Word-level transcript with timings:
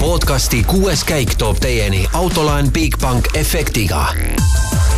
podcasti 0.00 0.62
kuues 0.64 1.02
käik 1.04 1.34
toob 1.36 1.58
teieni 1.60 2.06
autolaen 2.16 2.70
Bigbank 2.72 3.26
efektiga. 3.36 4.06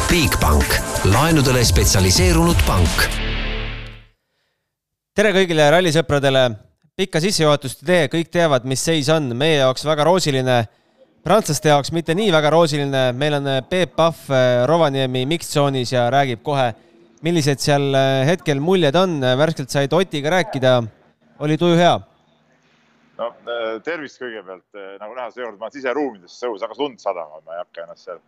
Bigbank, 0.07 0.77
laenudele 1.11 1.65
spetsialiseerunud 1.67 2.61
pank. 2.67 3.09
tere 5.15 5.33
kõigile 5.35 5.67
rallisõpradele. 5.75 6.45
pikka 6.97 7.21
sissejuhatust 7.21 7.83
ei 7.83 7.87
tee, 7.87 8.07
kõik 8.13 8.31
teavad, 8.31 8.65
mis 8.65 8.85
seis 8.85 9.09
on, 9.09 9.27
meie 9.37 9.57
jaoks 9.57 9.85
väga 9.85 10.05
roosiline. 10.05 10.69
prantslaste 11.25 11.69
jaoks 11.69 11.91
mitte 11.93 12.15
nii 12.15 12.31
väga 12.33 12.51
roosiline, 12.51 13.13
meil 13.13 13.35
on 13.35 13.51
Peep 13.69 13.97
Pahv 13.97 14.31
Rovaniemi 14.67 15.27
mixzoonis 15.27 15.93
ja 15.93 16.11
räägib 16.11 16.43
kohe, 16.43 16.75
millised 17.23 17.59
seal 17.59 17.91
hetkel 18.27 18.61
muljed 18.61 18.95
on, 18.95 19.21
värskelt 19.21 19.71
said 19.71 19.93
Otiga 19.93 20.31
rääkida. 20.31 20.83
oli 21.41 21.59
tuju 21.59 21.77
hea? 21.77 22.01
No 23.19 23.29
tervist 23.85 24.21
kõigepealt, 24.21 24.69
nagu 25.01 25.17
näha, 25.17 25.31
seekord 25.35 25.59
ma 25.59 25.69
olen 25.69 25.77
siseruumides, 25.77 26.37
õhus 26.49 26.65
hakkas 26.65 26.81
lund 26.81 27.03
sadama, 27.03 27.43
ma 27.45 27.57
ei 27.57 27.63
hakka 27.63 27.85
ennast 27.85 28.09
seal 28.09 28.21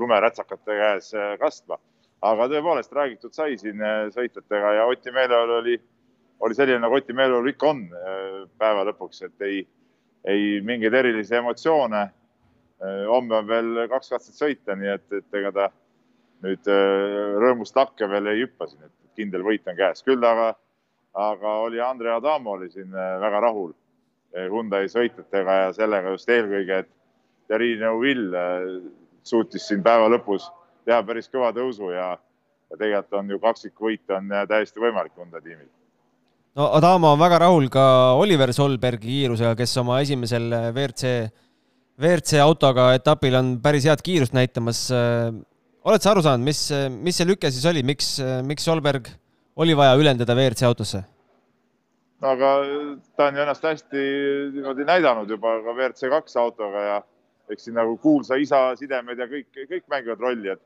lumerätsakate 0.00 0.80
käes 0.80 1.12
kastma. 1.40 1.78
aga 2.26 2.48
tõepoolest 2.50 2.92
räägitud 2.96 3.34
sai 3.36 3.58
siin 3.60 3.80
sõitjatega 4.12 4.72
ja 4.78 4.84
Oti 4.88 5.12
meeleolu 5.12 5.58
oli, 5.60 5.76
oli 6.40 6.54
selline, 6.54 6.80
nagu 6.82 6.96
Oti 6.96 7.12
meeleolu 7.12 7.52
ikka 7.52 7.68
on 7.70 7.82
päeva 8.58 8.84
lõpuks, 8.88 9.22
et 9.24 9.42
ei, 9.46 9.64
ei 10.24 10.60
mingeid 10.64 10.94
erilisi 10.94 11.36
emotsioone. 11.36 12.06
homme 13.08 13.36
on 13.36 13.46
veel 13.48 13.86
kaks 13.88 14.08
katset 14.12 14.34
sõita, 14.34 14.76
nii 14.76 14.88
et, 14.92 15.12
et 15.12 15.34
ega 15.40 15.52
ta 15.52 15.70
nüüd 16.44 16.68
rõõmust 17.40 17.76
lakke 17.76 18.08
veel 18.08 18.26
ei 18.26 18.42
hüppa 18.44 18.66
siin, 18.68 18.82
et 18.84 19.16
kindel 19.16 19.42
võit 19.42 19.68
on 19.68 19.76
käes. 19.76 20.02
küll 20.02 20.24
aga, 20.24 20.54
aga 21.14 21.56
oli 21.64 21.80
Andre 21.80 22.12
Adamo 22.12 22.50
oli 22.50 22.70
siin 22.70 22.92
väga 22.92 23.40
rahul 23.40 23.72
Hyundai 24.36 24.84
sõitjatega 24.92 25.56
ja 25.62 25.72
sellega 25.76 26.12
just 26.12 26.28
eelkõige, 26.28 26.82
et 26.84 26.90
Terri 27.48 27.76
Neuvill 27.80 28.34
suutis 29.26 29.64
siin 29.68 29.82
päeva 29.84 30.10
lõpus 30.12 30.48
teha 30.86 31.00
päris 31.06 31.30
kõva 31.32 31.50
tõusu 31.56 31.90
ja, 31.94 32.12
ja 32.70 32.78
tegelikult 32.78 33.18
on 33.20 33.32
ju 33.32 33.40
kaksikvõit 33.42 34.14
on 34.16 34.30
täiesti 34.50 34.82
võimalik 34.82 35.14
Hyundai 35.16 35.42
tiimil. 35.42 35.68
no 36.58 36.68
Adamo 36.78 37.14
on 37.14 37.20
väga 37.22 37.40
rahul 37.46 37.68
ka 37.72 37.86
Oliver 38.20 38.52
Solbergi 38.56 39.08
kiirusega, 39.08 39.56
kes 39.58 39.76
oma 39.82 40.00
esimesel 40.04 40.48
WRC, 40.70 41.16
WRC 41.96 42.40
autoga 42.44 42.92
etapil 42.98 43.38
on 43.40 43.56
päris 43.62 43.88
head 43.88 44.04
kiirust 44.04 44.36
näitamas. 44.36 44.86
oled 45.86 46.02
sa 46.02 46.12
aru 46.12 46.22
saanud, 46.22 46.44
mis, 46.44 46.68
mis 46.90 47.16
see 47.16 47.28
lüke 47.28 47.50
siis 47.50 47.66
oli, 47.66 47.82
miks, 47.86 48.16
miks 48.44 48.66
Solberg 48.68 49.08
oli 49.56 49.76
vaja 49.76 49.96
ülendada 49.96 50.36
WRC 50.36 50.68
autosse? 50.68 51.06
Aga 52.24 52.50
ta 53.16 53.28
on 53.28 53.38
ennast 53.38 53.64
hästi 53.64 54.04
niimoodi 54.54 54.86
näidanud 54.88 55.30
juba 55.30 55.58
ka 55.62 55.74
WRC 55.74 56.08
kaks 56.10 56.36
autoga 56.40 56.84
ja 56.84 57.02
eks 57.52 57.64
siin 57.68 57.76
nagu 57.76 57.96
kuulsa 57.98 58.38
isa 58.40 58.70
sidemed 58.76 59.18
ja 59.18 59.26
kõik, 59.30 59.50
kõik 59.54 59.84
mängivad 59.92 60.20
rolli, 60.20 60.50
et, 60.54 60.62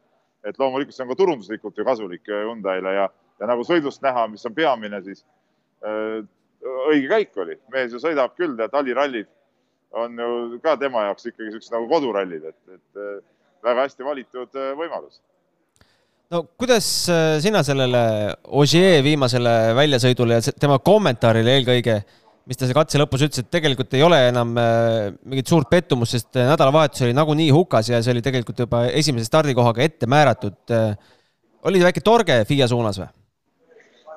et 0.47 0.59
loomulikult 0.59 0.95
see 0.95 1.05
on 1.05 1.11
ka 1.11 1.19
turunduslikult 1.19 1.79
ju 1.79 1.84
kasulik 1.84 2.31
Hyundai'le 2.31 2.95
ja, 2.95 3.09
ja 3.41 3.51
nagu 3.51 3.67
sõidust 3.67 4.03
näha, 4.03 4.29
mis 4.31 4.47
on 4.47 4.55
peamine, 4.55 5.03
siis 5.05 5.25
äh, 5.84 6.23
õige 6.92 7.11
käik 7.11 7.37
oli, 7.42 7.59
mees 7.73 7.92
ju 7.92 8.01
sõidab 8.01 8.37
küll, 8.39 8.57
tead, 8.57 8.75
allirallid 8.77 9.29
on 9.91 10.14
ju 10.23 10.61
ka 10.62 10.77
tema 10.79 11.09
jaoks 11.09 11.27
ikkagi 11.33 11.57
siuksed 11.57 11.75
nagu 11.75 11.91
kodurallid, 11.91 12.47
et, 12.53 12.79
et 12.79 13.03
äh, 13.03 13.19
väga 13.67 13.89
hästi 13.89 14.07
valitud 14.07 14.57
äh, 14.57 14.73
võimalus 14.79 15.19
no 16.31 16.45
kuidas 16.59 16.86
sina 17.42 17.62
sellele 17.67 18.00
Ogier 18.62 19.03
viimasele 19.05 19.55
väljasõidule 19.78 20.39
ja 20.39 20.55
tema 20.55 20.78
kommentaarile 20.83 21.56
eelkõige, 21.59 21.97
mis 22.50 22.59
ta 22.59 22.69
katse 22.75 23.00
lõpus 23.00 23.25
ütles, 23.27 23.42
et 23.42 23.50
tegelikult 23.53 23.95
ei 23.98 24.05
ole 24.06 24.20
enam 24.28 24.53
mingit 24.55 25.51
suurt 25.51 25.70
pettumust, 25.70 26.17
sest 26.17 26.39
nädalavahetus 26.39 27.06
oli 27.06 27.17
nagunii 27.17 27.51
hukas 27.55 27.91
ja 27.91 28.03
see 28.03 28.14
oli 28.14 28.25
tegelikult 28.27 28.62
juba 28.64 28.84
esimese 28.89 29.27
stardikohaga 29.28 29.83
ette 29.86 30.11
määratud. 30.11 30.77
oli 31.69 31.83
väike 31.83 32.01
torge 32.01 32.45
FIA 32.48 32.70
suunas 32.70 33.02
või? 33.02 33.11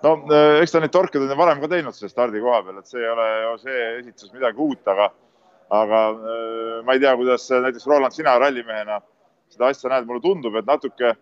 no 0.03 0.16
eks 0.62 0.72
ta 0.72 0.84
neid 0.84 0.94
torkeid 0.94 1.25
on 1.25 1.38
varem 1.38 1.62
ka 1.63 1.72
teinud 1.72 1.97
selle 1.97 2.13
stardikoha 2.13 2.62
peal, 2.63 2.80
et 2.80 2.94
see 2.94 3.01
ei 3.01 3.09
ole 3.09 3.28
Ogier 3.56 4.00
esitus 4.03 4.34
midagi 4.35 4.62
uut, 4.62 4.85
aga, 4.88 5.09
aga 5.81 6.06
ma 6.85 6.94
ei 6.94 7.01
tea, 7.01 7.18
kuidas 7.18 7.50
näiteks 7.50 7.90
Roland, 7.90 8.13
sina 8.13 8.38
rallimehena 8.38 9.01
seda 9.53 9.69
asja 9.69 9.90
näed, 9.90 10.06
mulle 10.09 10.22
tundub, 10.22 10.56
et 10.57 10.66
natuke 10.66 11.13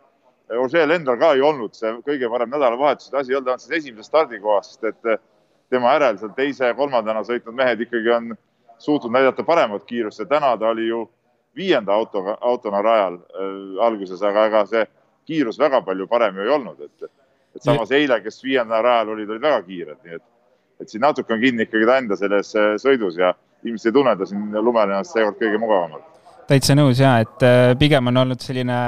Ožeel 0.60 0.92
endal 0.92 1.18
ka 1.20 1.34
ei 1.36 1.42
olnud 1.42 1.76
see 1.78 1.92
kõige 2.06 2.30
parem 2.30 2.50
nädalavahetus, 2.52 3.14
asi 3.14 3.32
ei 3.32 3.38
olnud 3.38 3.54
ainult 3.54 3.64
selles 3.64 3.84
esimeses 3.84 4.10
stardikohas, 4.12 4.74
sest 4.74 4.84
et 4.90 5.22
tema 5.72 5.94
järel 5.96 6.18
seal 6.20 6.34
teise-kolmandana 6.36 7.24
sõitnud 7.28 7.56
mehed 7.56 7.86
ikkagi 7.86 8.12
on 8.12 8.34
suutnud 8.82 9.14
näidata 9.14 9.46
paremat 9.48 9.86
kiirust 9.88 10.20
ja 10.20 10.28
täna 10.28 10.56
ta 10.58 10.74
oli 10.74 10.88
ju 10.90 11.06
viienda 11.56 11.94
autoga, 11.94 12.38
autona 12.42 12.82
rajal 12.82 13.16
äh, 13.16 13.86
alguses, 13.86 14.22
aga 14.24 14.46
ega 14.50 14.66
see 14.68 14.84
kiirus 15.28 15.60
väga 15.60 15.82
palju 15.86 16.08
parem 16.08 16.36
ju 16.36 16.48
ei 16.48 16.54
olnud, 16.56 16.82
et, 16.82 17.12
et 17.56 17.64
samas 17.64 17.92
eile, 17.96 18.20
kes 18.24 18.44
viienda 18.44 18.82
rajal 18.82 19.14
olid, 19.16 19.30
olid 19.30 19.48
väga 19.48 19.62
kiired, 19.68 20.00
nii 20.04 20.20
et, 20.20 20.28
et 20.82 20.90
siin 20.92 21.04
natuke 21.06 21.36
on 21.36 21.44
kinni 21.44 21.68
ikkagi 21.68 21.88
ta 21.88 21.98
enda 22.02 22.18
selles 22.20 22.54
sõidus 22.82 23.20
ja 23.20 23.34
ilmselt 23.64 23.92
ei 23.92 23.98
tunne 24.00 24.16
ta 24.18 24.28
siin 24.28 24.48
lumel 24.58 24.90
ennast 24.90 25.14
seekord 25.16 25.38
kõige 25.40 25.60
mugavamalt. 25.62 26.08
täitsa 26.50 26.76
nõus 26.76 27.00
ja 27.00 27.20
et 27.24 27.46
pigem 27.80 28.10
on 28.12 28.24
olnud 28.24 28.42
selline 28.42 28.80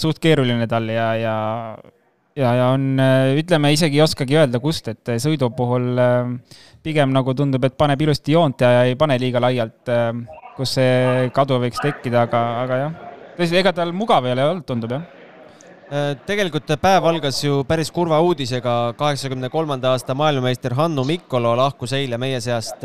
suht 0.00 0.18
keeruline 0.18 0.66
tal 0.70 0.88
ja, 0.90 1.12
ja 1.14 1.34
ja, 2.36 2.54
ja 2.56 2.66
on, 2.74 2.94
ütleme, 3.38 3.72
isegi 3.74 3.98
ei 4.00 4.04
oskagi 4.04 4.38
öelda, 4.38 4.60
kust, 4.62 4.88
et 4.90 5.12
sõidu 5.22 5.50
puhul 5.54 5.98
pigem 6.82 7.12
nagu 7.14 7.34
tundub, 7.36 7.64
et 7.66 7.76
paneb 7.78 8.02
ilusti 8.02 8.34
joont 8.34 8.62
ja 8.64 8.84
ei 8.88 8.96
pane 8.98 9.18
liiga 9.20 9.42
laialt, 9.42 9.90
kus 10.56 10.76
see 10.78 11.30
kadu 11.36 11.60
võiks 11.62 11.82
tekkida, 11.82 12.26
aga, 12.26 12.42
aga 12.64 12.82
jah, 12.84 13.00
tõesti, 13.38 13.58
ega 13.60 13.74
tal 13.76 13.94
mugav 13.96 14.26
ei 14.26 14.34
ole 14.36 14.46
olnud, 14.50 14.66
tundub 14.68 14.96
jah 14.96 15.08
tegelikult 16.26 16.70
päev 16.78 17.06
algas 17.10 17.40
ju 17.42 17.64
päris 17.66 17.90
kurva 17.90 18.20
uudisega, 18.22 18.94
kaheksakümne 18.98 19.50
kolmanda 19.50 19.90
aasta 19.90 20.14
maailmameister 20.14 20.76
Hannu 20.78 21.02
Mikkolo 21.04 21.56
lahkus 21.58 21.96
eile 21.98 22.18
meie 22.18 22.38
seast. 22.40 22.84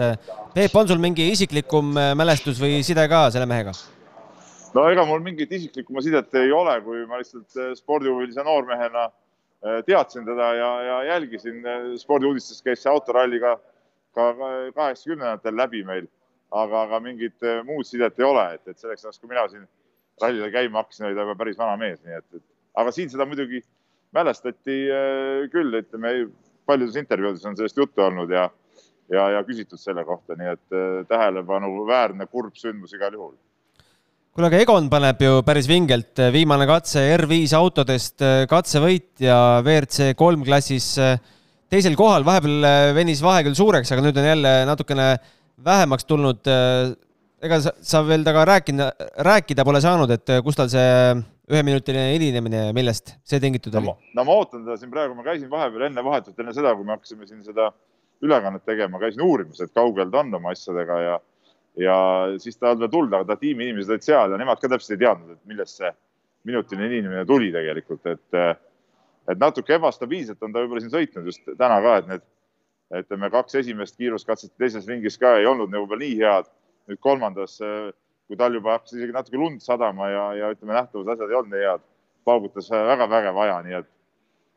Peep, 0.56 0.74
on 0.76 0.88
sul 0.90 1.02
mingi 1.02 1.30
isiklikum 1.32 1.94
mälestus 2.18 2.58
või 2.62 2.82
side 2.84 3.06
ka 3.12 3.28
selle 3.30 3.46
mehega? 3.50 3.76
No 4.76 4.84
ega 4.92 5.06
mul 5.08 5.24
mingit 5.24 5.54
isiklikumat 5.56 6.04
sidet 6.06 6.36
ei 6.40 6.52
ole, 6.52 6.76
kui 6.84 7.06
ma 7.10 7.20
lihtsalt 7.22 7.78
spordihuvilise 7.80 8.44
noormehena 8.44 9.08
teadsin 9.88 10.26
teda 10.28 10.50
ja, 10.58 10.72
ja 10.84 10.98
jälgisin 11.14 11.64
spordiuudistes 12.02 12.62
käis 12.66 12.84
see 12.84 12.92
autoralli 12.92 13.40
ka, 13.42 13.56
ka 14.16 14.28
kaheksakümnendatel 14.76 15.58
läbi 15.58 15.84
meil, 15.88 16.10
aga, 16.52 16.84
aga 16.86 17.00
mingit 17.04 17.48
muud 17.68 17.88
sidet 17.88 18.20
ei 18.20 18.28
ole, 18.28 18.46
et, 18.58 18.68
et 18.68 18.78
selleks 18.82 19.08
ajaks, 19.08 19.22
kui 19.22 19.32
mina 19.32 19.48
siin 19.52 19.64
rallile 20.22 20.52
käima 20.52 20.84
hakkasin, 20.84 21.08
oli 21.08 21.18
ta 21.18 21.26
juba 21.26 21.40
päris 21.40 21.58
vana 21.60 21.80
mees, 21.80 22.04
nii 22.04 22.20
et, 22.20 22.28
et 22.36 22.46
aga 22.84 22.94
siin 22.96 23.10
seda 23.12 23.28
muidugi 23.28 23.64
mälestati 24.16 24.78
küll, 25.56 25.80
ütleme 25.82 26.14
paljudes 26.68 27.00
intervjuudes 27.00 27.48
on 27.48 27.58
sellest 27.58 27.80
juttu 27.80 28.04
olnud 28.06 28.32
ja, 28.32 28.46
ja, 29.12 29.26
ja 29.38 29.42
küsitud 29.48 29.80
selle 29.82 30.06
kohta, 30.08 30.38
nii 30.40 30.54
et 30.54 30.80
tähelepanuväärne 31.10 32.28
kurb 32.32 32.56
sündmus 32.60 32.94
igal 32.96 33.16
juhul 33.16 33.36
kuule, 34.36 34.50
aga 34.50 34.60
Egon 34.60 34.90
paneb 34.92 35.22
ju 35.24 35.38
päris 35.48 35.68
vingelt, 35.70 36.20
viimane 36.36 36.66
katse 36.68 37.00
R5 37.16 37.54
autodest, 37.56 38.20
katsevõit 38.52 39.24
ja 39.24 39.38
WRC 39.62 40.10
kolm 40.20 40.42
klassis 40.44 40.90
teisel 41.72 41.96
kohal, 41.96 42.26
vahepeal 42.28 42.66
venis 42.98 43.22
vahe 43.24 43.46
küll 43.48 43.56
suureks, 43.56 43.94
aga 43.96 44.04
nüüd 44.04 44.18
on 44.20 44.28
jälle 44.28 44.52
natukene 44.68 45.06
vähemaks 45.64 46.04
tulnud. 46.10 46.52
ega 47.46 47.60
sa, 47.64 47.72
sa 47.80 48.02
veel 48.04 48.26
temaga 48.26 48.44
rääkida, 48.50 48.90
rääkida 49.24 49.64
pole 49.64 49.80
saanud, 49.84 50.12
et 50.12 50.34
kus 50.44 50.60
tal 50.60 50.68
see 50.74 51.16
üheminutiline 51.52 52.12
hilinemine, 52.18 52.66
millest 52.76 53.14
see 53.24 53.40
tingitud 53.40 53.76
oli? 53.80 53.94
no 54.18 54.26
ma 54.28 54.36
ootan 54.36 54.66
teda 54.66 54.76
siin 54.82 54.92
praegu, 54.92 55.16
ma 55.16 55.24
käisin 55.24 55.48
vahepeal 55.52 55.88
enne 55.88 56.04
vahetult, 56.04 56.36
enne 56.44 56.52
seda, 56.58 56.76
kui 56.76 56.84
me 56.84 56.98
hakkasime 56.98 57.30
siin 57.30 57.40
seda 57.46 57.70
ülekannet 58.26 58.68
tegema, 58.68 59.00
käisin 59.00 59.24
uurimas, 59.24 59.64
et 59.64 59.72
kaugel 59.72 60.12
ta 60.12 60.26
on 60.26 60.36
oma 60.42 60.52
asjadega 60.52 61.00
ja 61.06 61.16
ja 61.78 61.96
siis 62.40 62.58
ta 62.58 62.68
ei 62.68 62.72
olnud 62.74 62.86
veel 62.86 62.94
tulnud, 62.94 63.16
aga 63.18 63.34
ta 63.34 63.40
tiimi 63.40 63.68
inimesed 63.68 63.96
olid 63.96 64.06
seal 64.06 64.32
ja 64.32 64.40
nemad 64.40 64.62
ka 64.62 64.70
täpselt 64.72 64.96
ei 64.96 65.02
teadnud, 65.04 65.36
et 65.36 65.50
millest 65.50 65.82
see 65.82 65.92
minutiline 66.48 66.88
hilinemine 66.88 67.26
tuli 67.28 67.52
tegelikult, 67.54 68.06
et, 68.08 68.38
et 69.32 69.42
natuke 69.42 69.76
ebastabiilselt 69.76 70.44
on 70.46 70.54
ta 70.54 70.64
võib-olla 70.64 70.84
siin 70.84 70.94
sõitnud 70.94 71.28
just 71.32 71.44
täna 71.58 71.82
ka, 71.84 71.98
et 72.00 72.08
need, 72.12 72.26
ütleme, 73.02 73.32
kaks 73.34 73.60
esimest 73.64 73.98
kiiruskatset 74.00 74.54
teises 74.62 74.88
ringis 74.88 75.18
ka 75.20 75.36
ei 75.40 75.50
olnud 75.50 75.74
võib-olla 75.74 76.06
nii 76.06 76.18
head. 76.22 76.52
nüüd 76.86 77.00
kolmandas, 77.02 77.58
kui 78.30 78.38
tal 78.38 78.54
juba 78.54 78.76
hakkas 78.76 78.94
isegi 78.94 79.14
natuke 79.14 79.40
lund 79.42 79.64
sadama 79.66 80.10
ja, 80.12 80.26
ja 80.38 80.50
ütleme, 80.54 80.76
nähtavusasjad 80.78 81.32
ei 81.32 81.38
olnud 81.40 81.56
nii 81.56 81.64
head, 81.66 81.86
paugutas 82.26 82.70
väga 82.70 83.08
vägev 83.10 83.40
aja, 83.42 83.56
nii 83.66 83.80
et, 83.82 83.88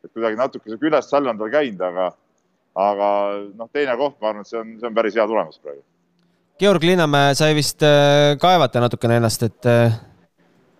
et 0.04 0.12
kuidagi 0.12 0.36
natuke 0.36 0.68
see 0.68 0.90
üles-alla 0.90 1.32
on 1.32 1.40
tal 1.40 1.54
käinud, 1.56 1.80
aga, 1.88 2.10
aga 2.84 3.08
noh, 3.56 3.70
teine 3.72 3.96
koht, 3.96 4.20
ma 4.20 4.34
arvan, 4.34 4.44
et 4.44 4.52
see 4.52 4.60
on, 4.60 4.76
see 4.76 4.90
on 4.90 4.98
päris 5.00 5.16
hea 5.16 5.24
tulemus 5.26 5.56
praegu 5.64 5.80
Georg 6.58 6.82
Linnamäe 6.82 7.34
sai 7.38 7.54
vist 7.54 7.84
kaevata 8.40 8.80
natukene 8.82 9.20
ennast, 9.20 9.44
et. 9.46 9.68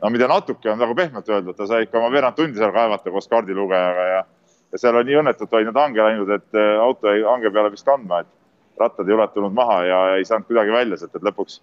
no 0.03 0.11
mida 0.11 0.27
natuke 0.31 0.71
on 0.73 0.81
nagu 0.81 0.97
pehmelt 0.99 1.29
öeldud, 1.31 1.55
ta 1.55 1.69
sai 1.71 1.87
ikka 1.87 2.01
oma 2.01 2.11
veerand 2.11 2.35
tundi 2.35 2.59
seal 2.59 2.73
kaevata 2.75 3.13
koos 3.15 3.31
kaardilugejaga 3.31 4.07
ja, 4.11 4.25
ja 4.73 4.81
seal 4.83 4.99
on 4.99 5.07
nii 5.07 5.21
õnnetult 5.21 5.55
olid 5.55 5.71
need 5.71 5.79
hange 5.79 6.03
läinud, 6.03 6.33
et 6.35 6.59
auto 6.83 7.13
jäi 7.13 7.23
hange 7.29 7.53
peale 7.55 7.71
vist 7.75 7.87
kandma, 7.87 8.25
et 8.25 8.35
rattad 8.79 9.09
ei 9.09 9.15
ulatunud 9.15 9.55
maha 9.55 9.83
ja 9.87 10.01
ei 10.17 10.27
saanud 10.27 10.49
kuidagi 10.49 10.75
välja 10.75 10.99
sealt, 11.01 11.15
et 11.15 11.27
lõpuks, 11.29 11.61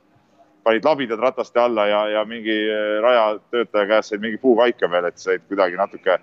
panid 0.66 0.86
labidad 0.88 1.22
rataste 1.22 1.62
alla 1.62 1.88
ja, 1.90 2.06
ja 2.16 2.24
mingi 2.28 2.56
rajatöötaja 3.04 3.90
käest 3.92 4.14
said 4.14 4.24
mingi 4.24 4.40
puukaika 4.42 4.90
veel, 4.92 5.10
et 5.12 5.22
said 5.22 5.44
kuidagi 5.50 5.78
natuke 5.80 6.18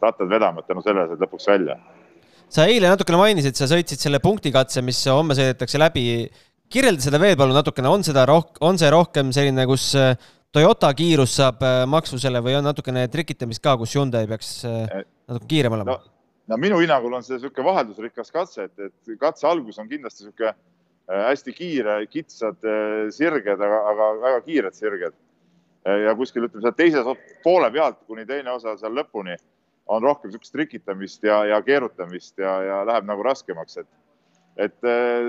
rattad 0.00 0.28
vedama, 0.30 0.62
et 0.62 0.70
tänu 0.70 0.84
sellele 0.84 1.08
said 1.10 1.24
lõpuks 1.24 1.48
välja. 1.50 1.76
sa 2.50 2.66
eile 2.66 2.90
natukene 2.90 3.18
mainisid, 3.20 3.58
sa 3.58 3.68
sõitsid 3.70 4.00
selle 4.02 4.22
punktikatse, 4.22 4.82
mis 4.82 5.02
homme 5.10 5.36
sõidetakse 5.38 5.78
läbi. 5.78 6.06
Kirjelda 6.70 7.02
seda 7.06 7.20
veel 7.22 7.38
palun 7.38 7.58
natukene, 7.58 7.90
on 7.90 8.06
seda 8.06 8.26
roh-, 8.30 8.52
on 8.66 8.78
see 8.80 8.92
rohkem 8.92 9.34
selline, 9.36 9.66
kus 9.70 9.90
Toyota 10.50 10.88
kiirus 10.98 11.36
saab 11.38 11.60
maksvusele 11.86 12.40
või 12.42 12.56
on 12.58 12.64
natukene 12.66 13.04
trikitamist 13.10 13.62
ka, 13.62 13.76
kus 13.78 13.94
Hyundai 13.94 14.24
peaks 14.30 14.56
natuke 14.66 15.46
kiirem 15.50 15.76
olema 15.76 15.94
no,? 15.94 16.00
no 16.50 16.58
minu 16.58 16.80
hinnangul 16.82 17.14
on 17.14 17.24
see 17.24 17.36
niisugune 17.36 17.66
vaheldusrikas 17.68 18.32
katse, 18.34 18.66
et, 18.66 18.88
et 18.88 19.18
katse 19.20 19.46
algus 19.48 19.78
on 19.78 19.88
kindlasti 19.90 20.26
niisugune 20.26 20.50
äh, 20.50 21.22
hästi 21.28 21.54
kiire, 21.54 21.96
kitsad 22.10 22.66
äh, 22.66 23.06
sirged, 23.14 23.62
aga, 23.68 23.80
aga 23.92 24.10
väga 24.24 24.40
kiired 24.48 24.78
sirged. 24.78 25.16
Äh, 25.86 26.02
ja 26.08 26.16
kuskil 26.18 26.48
ütleme 26.48 26.66
seal 26.66 26.76
teise 26.78 27.04
poole 27.44 27.70
pealt 27.74 28.02
kuni 28.10 28.26
teine 28.28 28.52
osa 28.56 28.74
seal 28.80 28.96
lõpuni 28.98 29.38
on 29.90 30.02
rohkem 30.02 30.30
niisugust 30.30 30.54
trikitamist 30.54 31.24
ja, 31.26 31.42
ja 31.52 31.62
keerutamist 31.66 32.38
ja, 32.42 32.56
ja 32.66 32.82
läheb 32.88 33.06
nagu 33.08 33.26
raskemaks, 33.26 33.80
et, 33.84 33.90
et 34.56 34.76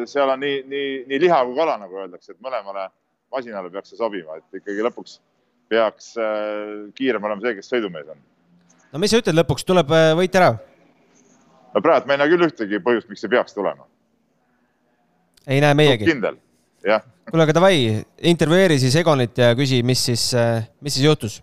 seal 0.10 0.30
on 0.30 0.42
nii, 0.42 0.64
nii, 0.68 0.90
nii 1.10 1.20
liha 1.22 1.44
kui 1.46 1.56
kala, 1.58 1.78
nagu 1.82 2.02
öeldakse, 2.02 2.34
et 2.34 2.42
mõlemale 2.44 2.88
masinale 3.32 3.72
peaks 3.72 3.94
see 3.94 4.00
sobima, 4.00 4.40
et 4.40 4.62
ikkagi 4.62 4.84
lõpuks 4.86 5.20
peaks 5.72 6.14
kiirem 6.98 7.24
olema 7.30 7.46
see, 7.46 7.56
kes 7.60 7.72
sõidumees 7.72 8.12
on. 8.12 8.20
no 8.92 9.02
mis 9.04 9.14
sa 9.14 9.22
ütled 9.22 9.38
lõpuks, 9.40 9.66
tuleb 9.68 9.94
võit 10.20 10.36
ära? 10.40 10.52
no 11.74 11.84
praegu 11.84 12.10
ma 12.10 12.16
ei 12.16 12.22
näe 12.22 12.32
küll 12.34 12.48
ühtegi 12.48 12.82
põhjust, 12.84 13.10
miks 13.12 13.24
see 13.24 13.32
peaks 13.32 13.56
tulema. 13.56 13.88
ei 15.48 15.62
näe 15.64 15.78
meiegi. 15.78 16.08
kindel, 16.10 16.40
jah. 16.86 17.06
kuule, 17.30 17.46
aga 17.48 17.56
davai, 17.56 17.78
intervjueeri 18.34 18.80
siis 18.82 18.98
Egonit 19.00 19.38
ja 19.40 19.54
küsi, 19.58 19.82
mis 19.88 20.04
siis, 20.10 20.32
mis 20.82 20.98
siis 20.98 21.08
juhtus. 21.08 21.40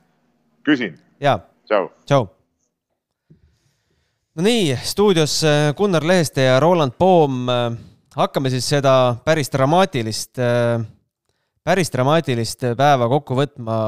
küsin. 0.66 0.98
jaa. 1.24 1.38
tšau. 1.68 1.88
tšau. 2.04 2.28
No 4.38 4.44
nii, 4.46 4.70
stuudios 4.86 5.40
äh, 5.42 5.72
Gunnar 5.74 6.04
Leheste 6.06 6.44
ja 6.46 6.60
Roland 6.62 6.94
Poom. 6.94 7.48
hakkame 8.18 8.50
siis 8.50 8.68
seda 8.70 8.92
päris 9.26 9.50
dramaatilist, 9.50 10.38
äh, 10.38 10.78
päris 11.66 11.90
dramaatilist 11.90 12.62
päeva 12.78 13.08
kokku 13.10 13.34
võtma 13.38 13.78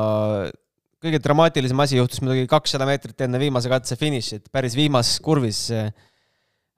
kõige 1.01 1.23
dramaatilisem 1.23 1.87
asi 1.87 2.01
juhtus 2.01 2.19
muidugi 2.25 2.51
kakssada 2.51 2.87
meetrit 2.89 3.23
enne 3.23 3.39
viimase 3.39 3.71
katse 3.71 3.95
finišit, 3.97 4.51
päris 4.51 4.75
viimases 4.79 5.23
kurvis 5.23 5.69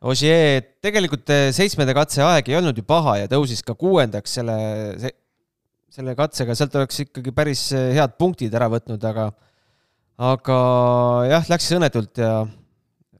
Ogier, 0.03 0.65
tegelikult 0.83 1.31
seitsmenda 1.55 1.95
katse 1.95 2.25
aeg 2.27 2.49
ei 2.51 2.57
olnud 2.59 2.77
ju 2.77 2.85
paha 2.85 3.21
ja 3.23 3.29
tõusis 3.31 3.63
ka 3.65 3.77
kuuendaks 3.79 4.37
selle, 4.37 4.57
selle 5.95 6.17
katsega, 6.19 6.57
sealt 6.59 6.75
oleks 6.77 7.07
ikkagi 7.07 7.33
päris 7.33 7.69
head 7.73 8.19
punktid 8.19 8.53
ära 8.53 8.69
võtnud, 8.73 9.05
aga 9.07 9.31
aga 10.33 10.57
jah, 11.31 11.47
läks 11.55 11.71
õnnetult 11.79 12.21
ja 12.21 12.43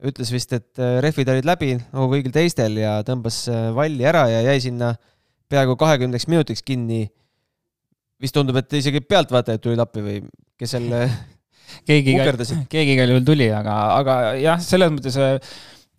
ütles 0.03 0.31
vist, 0.33 0.53
et 0.55 0.81
eh, 0.81 0.99
rehvid 1.03 1.31
olid 1.33 1.47
läbi 1.47 1.73
nagu 1.79 2.07
kõigil 2.11 2.33
teistel 2.35 2.79
ja 2.81 2.99
tõmbas 3.07 3.45
valli 3.75 4.07
ära 4.07 4.27
ja 4.31 4.41
jäi 4.51 4.59
sinna 4.67 4.93
peaaegu 5.51 5.77
kahekümneks 5.79 6.27
minutiks 6.31 6.63
kinni. 6.65 7.05
vist 8.23 8.35
tundub, 8.35 8.55
et 8.55 8.73
isegi 8.79 9.01
pealtvaatajad 9.03 9.61
tulid 9.61 9.79
appi 9.83 10.01
või 10.03 10.17
kes 10.59 10.75
selle 10.77 11.05
keegi, 11.89 12.17
keegi 12.71 12.95
igal 12.95 13.11
juhul 13.11 13.25
tuli, 13.27 13.49
aga, 13.51 13.77
aga 13.99 14.17
jah, 14.39 14.59
selles 14.63 14.91
mõttes 14.93 15.19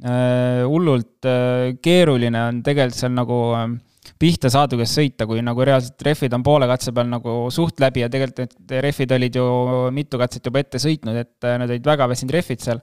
Äh, 0.02 0.64
hullult 0.66 1.24
äh, 1.24 1.76
keeruline 1.80 2.40
on 2.48 2.56
tegelikult 2.66 2.98
seal 2.98 3.12
nagu 3.14 3.36
ähm, 3.54 3.76
pihta 4.20 4.50
saada, 4.52 4.76
kes 4.80 4.94
sõita, 4.98 5.26
kui 5.28 5.42
nagu 5.44 5.64
reaalselt 5.66 6.04
rehvid 6.06 6.36
on 6.36 6.44
poole 6.46 6.68
katse 6.70 6.92
peal 6.94 7.08
nagu 7.10 7.36
suht 7.54 7.80
läbi 7.82 8.04
ja 8.04 8.10
tegelikult 8.12 8.44
need 8.44 8.76
rehvid 8.84 9.16
olid 9.16 9.38
ju 9.40 9.48
mitu 9.94 10.20
katset 10.20 10.46
juba 10.48 10.62
ette 10.62 10.80
sõitnud, 10.82 11.18
et 11.20 11.48
äh, 11.48 11.58
need 11.60 11.74
olid 11.74 11.90
väga 11.90 12.08
väsinud 12.12 12.34
rehvid 12.36 12.64
seal, 12.64 12.80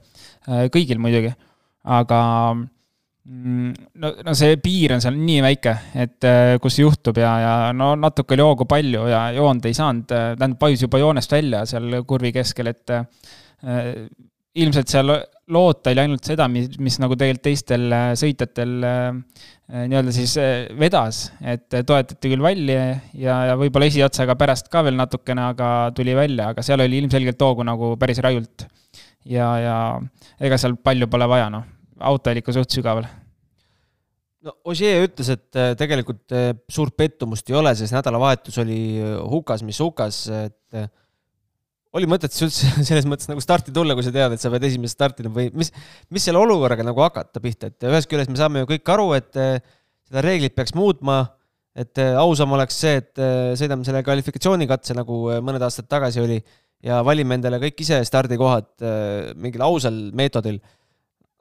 kõigil 0.74 1.02
muidugi. 1.02 1.34
aga 1.92 2.20
mm, 2.56 3.74
no, 4.02 4.14
no 4.26 4.36
see 4.38 4.58
piir 4.62 4.96
on 4.98 5.04
seal 5.04 5.18
nii 5.18 5.44
väike, 5.46 5.76
et 6.06 6.30
kus 6.62 6.80
juhtub 6.82 7.18
ja, 7.22 7.32
ja 7.42 7.54
no 7.74 7.94
natuke 8.00 8.38
oli 8.38 8.46
hoogu 8.46 8.68
palju 8.70 9.08
ja 9.10 9.28
joont 9.38 9.66
ei 9.66 9.78
saanud, 9.78 10.10
tähendab, 10.10 10.60
vajus 10.62 10.86
juba 10.88 11.02
joonest 11.02 11.38
välja 11.38 11.66
seal 11.70 12.02
kurvi 12.08 12.34
keskel, 12.36 12.74
et 12.74 12.98
ilmselt 14.62 14.92
seal 14.92 15.14
loota 15.52 15.92
oli 15.92 16.04
ainult 16.04 16.26
seda, 16.28 16.48
mis, 16.52 16.70
mis 16.82 16.98
nagu 17.02 17.16
tegelikult 17.18 17.46
teistel 17.46 17.88
äh, 17.96 18.08
sõitjatel 18.20 18.76
äh, 18.88 19.00
äh, 19.72 19.86
nii-öelda 19.92 20.14
siis 20.16 20.36
vedas, 20.80 21.24
et 21.44 21.68
toetati 21.88 22.32
küll 22.32 22.44
valli 22.44 22.76
ja, 22.76 23.38
ja 23.52 23.58
võib-olla 23.60 23.90
esiotsaga 23.92 24.38
pärast 24.40 24.72
ka 24.72 24.84
veel 24.88 24.98
natukene, 25.00 25.50
aga 25.54 25.72
tuli 25.98 26.16
välja, 26.18 26.52
aga 26.54 26.66
seal 26.66 26.84
oli 26.86 27.02
ilmselgelt 27.02 27.42
hoogu 27.44 27.66
nagu 27.68 27.96
päris 28.02 28.22
rajult. 28.24 28.68
ja, 29.26 29.50
ja 29.62 29.76
ega 30.42 30.60
seal 30.62 30.78
palju 30.82 31.10
pole 31.12 31.28
vaja, 31.30 31.50
noh, 31.54 31.68
auto 32.00 32.32
oli 32.32 32.42
ikka 32.42 32.56
suht 32.56 32.74
sügaval 32.74 33.06
no 34.42 34.56
Ogier 34.72 35.04
ütles, 35.06 35.30
et 35.36 35.78
tegelikult 35.78 36.34
suurt 36.72 36.96
pettumust 36.98 37.50
ei 37.52 37.60
ole, 37.60 37.76
sest 37.78 37.94
nädalavahetus 37.94 38.58
oli 38.64 38.80
hukas, 39.30 39.62
mis 39.68 39.78
hukas, 39.84 40.24
et 40.34 40.90
oli 41.98 42.08
mõtet 42.10 42.36
üldse 42.46 42.70
selles 42.88 43.08
mõttes 43.10 43.30
nagu 43.30 43.44
starti 43.44 43.74
tulla, 43.76 43.96
kui 43.98 44.06
sa 44.06 44.14
tead, 44.16 44.36
et 44.36 44.44
sa 44.44 44.52
pead 44.54 44.66
esimesest 44.68 44.98
startima 44.98 45.34
või 45.36 45.52
mis, 45.58 45.72
mis 46.14 46.26
selle 46.28 46.42
olukorraga 46.42 46.86
nagu 46.88 47.04
hakata 47.04 47.44
pihta, 47.44 47.72
et 47.72 47.88
ühest 47.90 48.10
küljest 48.12 48.32
me 48.32 48.40
saame 48.40 48.64
ju 48.64 48.72
kõik 48.72 48.94
aru, 48.96 49.12
et 49.18 49.40
eh, 49.42 49.54
seda 50.08 50.24
reeglit 50.26 50.56
peaks 50.58 50.76
muutma, 50.78 51.20
et 51.78 52.02
eh, 52.02 52.16
ausam 52.20 52.56
oleks 52.58 52.80
see, 52.84 52.98
et 53.04 53.22
eh, 53.22 53.52
sõidame 53.60 53.88
selle 53.88 54.04
kvalifikatsioonikatse, 54.08 54.96
nagu 54.98 55.24
mõned 55.44 55.68
aastad 55.68 55.90
tagasi 55.92 56.24
oli, 56.24 56.40
ja 56.86 57.02
valime 57.06 57.38
endale 57.38 57.60
kõik 57.62 57.84
ise 57.84 58.00
stardikohad 58.08 58.72
mingil 59.38 59.62
ausal 59.62 60.00
meetodil. 60.18 60.56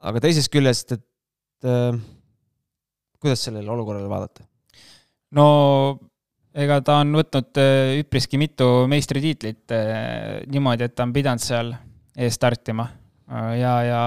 aga 0.05 0.21
teisest 0.21 0.51
küljest, 0.53 0.93
et 0.93 1.65
kuidas 3.21 3.41
sellele 3.47 3.71
olukorrale 3.73 4.09
vaadata? 4.09 4.45
no 5.33 5.47
ega 6.57 6.79
ta 6.83 6.99
on 7.01 7.13
võtnud 7.15 7.59
äh, 7.61 7.99
üpriski 8.01 8.39
mitu 8.41 8.67
meistritiitlit 8.91 9.73
äh, 9.75 10.41
niimoodi, 10.51 10.87
et 10.87 10.95
ta 10.95 11.05
on 11.07 11.13
pidanud 11.15 11.43
seal 11.43 11.71
ees 12.17 12.35
startima 12.35 12.87
äh, 13.31 13.53
ja, 13.61 13.75
ja 13.87 14.01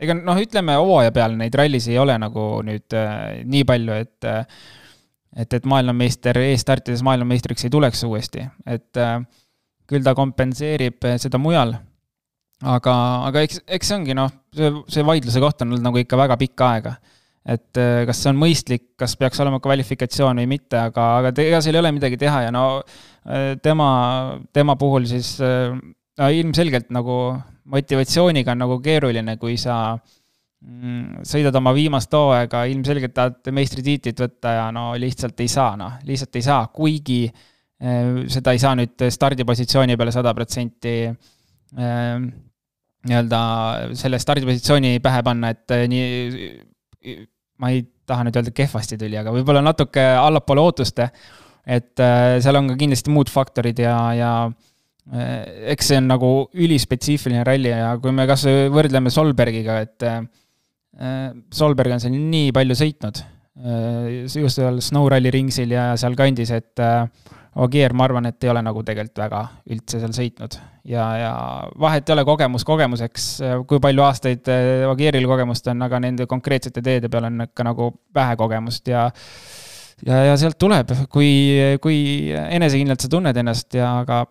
ega 0.00 0.16
noh, 0.16 0.40
ütleme 0.40 0.78
hooaja 0.80 1.12
peal 1.16 1.36
neid 1.40 1.56
rallis 1.58 1.90
ei 1.90 1.98
ole 2.00 2.16
nagu 2.20 2.46
nüüd 2.66 2.96
nii 3.44 3.66
palju, 3.68 3.98
et 4.00 4.30
et, 5.36 5.52
et 5.60 5.68
maailmameister 5.68 6.40
ees 6.42 6.64
startides 6.64 7.04
maailmameistriks 7.06 7.68
ei 7.68 7.72
tuleks 7.72 8.02
uuesti, 8.08 8.46
et 8.66 8.98
küll 9.90 10.02
ta 10.06 10.16
kompenseerib 10.16 11.04
seda 11.22 11.38
mujal. 11.38 11.76
aga, 12.64 12.94
aga 13.28 13.44
eks, 13.44 13.60
eks 13.68 13.92
see 13.92 14.00
ongi 14.00 14.16
noh, 14.16 14.32
see, 14.56 14.72
see 14.88 15.04
vaidluse 15.06 15.44
koht 15.44 15.62
on 15.62 15.70
olnud 15.70 15.84
nagu 15.84 16.00
ikka 16.00 16.18
väga 16.18 16.40
pikka 16.40 16.72
aega 16.74 16.96
et 17.48 17.80
äh, 17.80 18.02
kas 18.08 18.20
see 18.20 18.30
on 18.32 18.40
mõistlik, 18.40 18.90
kas 19.00 19.14
peaks 19.20 19.40
olema 19.40 19.60
kvalifikatsioon 19.64 20.42
või 20.42 20.48
mitte, 20.50 20.76
aga, 20.76 21.06
aga 21.20 21.32
ega 21.40 21.62
seal 21.64 21.78
ei 21.78 21.82
ole 21.82 21.94
midagi 21.96 22.18
teha 22.20 22.44
ja 22.46 22.52
no 22.52 22.64
äh, 22.80 23.54
tema, 23.64 23.88
tema 24.52 24.76
puhul 24.80 25.08
siis 25.08 25.38
äh, 25.44 25.72
no 25.72 26.28
ilmselgelt 26.36 26.92
nagu 26.92 27.16
motivatsiooniga 27.70 28.52
on 28.52 28.64
nagu 28.66 28.78
keeruline, 28.84 29.38
kui 29.40 29.56
sa 29.60 29.96
mm, 29.96 31.24
sõidad 31.28 31.56
oma 31.56 31.72
viimast 31.76 32.12
hooaega, 32.12 32.66
ilmselgelt 32.74 33.16
tahad 33.16 33.52
meistritiitlit 33.56 34.20
võtta 34.20 34.56
ja 34.58 34.68
no 34.74 34.90
lihtsalt 35.00 35.40
ei 35.40 35.48
saa, 35.48 35.76
noh, 35.80 35.96
lihtsalt 36.04 36.36
ei 36.36 36.44
saa, 36.44 36.66
kuigi 36.74 37.22
seda 37.80 38.52
ei 38.52 38.58
saa 38.60 38.74
nüüd 38.76 39.00
stardipositsiooni 39.08 39.94
peale 39.96 40.12
sada 40.12 40.34
protsenti 40.36 40.90
nii-öelda 43.08 43.38
selle 43.96 44.18
stardipositsiooni 44.20 44.98
pähe 45.00 45.22
panna, 45.24 45.54
et 45.54 45.72
nii 45.88 46.50
ma 47.60 47.70
ei 47.74 47.84
taha 48.08 48.26
nüüd 48.26 48.40
öelda, 48.40 48.52
kehvasti 48.56 48.98
tuli, 49.00 49.18
aga 49.20 49.32
võib-olla 49.34 49.62
natuke 49.64 50.02
allapoole 50.18 50.64
ootuste. 50.64 51.10
et 51.66 52.00
äh, 52.00 52.40
seal 52.42 52.56
on 52.56 52.72
ka 52.72 52.76
kindlasti 52.80 53.12
muud 53.12 53.30
faktorid 53.30 53.78
ja, 53.82 53.96
ja 54.16 54.30
äh, 54.48 55.34
eks 55.74 55.90
see 55.92 55.98
on 56.00 56.08
nagu 56.10 56.30
ülispetsiifiline 56.56 57.44
ralli 57.46 57.72
ja 57.72 57.92
kui 58.00 58.14
me 58.16 58.26
kas 58.30 58.46
võrdleme 58.72 59.12
Solbergiga, 59.12 59.80
et 59.84 60.08
äh, 60.08 60.22
Solberg 61.54 61.94
on 61.94 62.02
seal 62.02 62.16
nii 62.16 62.50
palju 62.52 62.74
sõitnud, 62.76 63.20
just 64.20 64.58
seal 64.58 64.80
Snow 64.84 65.06
Rally 65.08 65.30
ringsil 65.32 65.70
ja 65.72 65.92
sealkandis, 66.00 66.50
et 66.52 66.82
Ogier, 67.60 67.94
ma 67.96 68.04
arvan, 68.06 68.28
et 68.28 68.44
ei 68.44 68.50
ole 68.52 68.60
nagu 68.62 68.82
tegelikult 68.86 69.22
väga 69.22 69.40
üldse 69.70 70.00
seal 70.02 70.12
sõitnud. 70.16 70.58
Ja, 70.84 71.04
ja 71.18 71.32
vahet 71.80 72.08
ei 72.08 72.14
ole, 72.14 72.24
kogemus 72.28 72.64
kogemuseks, 72.68 73.28
kui 73.68 73.80
palju 73.82 74.04
aastaid 74.06 74.50
eh, 74.52 74.84
Ogieril 74.88 75.28
kogemust 75.28 75.66
on, 75.72 75.82
aga 75.86 76.00
nende 76.02 76.26
konkreetsete 76.30 76.82
teede 76.84 77.10
peal 77.12 77.28
on 77.28 77.46
ikka 77.46 77.66
nagu 77.66 77.90
vähe 78.16 78.36
kogemust 78.40 78.88
ja 78.88 79.08
ja, 80.06 80.22
ja 80.30 80.36
sealt 80.40 80.58
tuleb, 80.60 80.94
kui, 81.12 81.32
kui 81.82 81.98
enesekindlalt 82.32 83.04
sa 83.04 83.10
tunned 83.12 83.42
ennast 83.42 83.76
ja 83.76 83.98
aga 84.04 84.22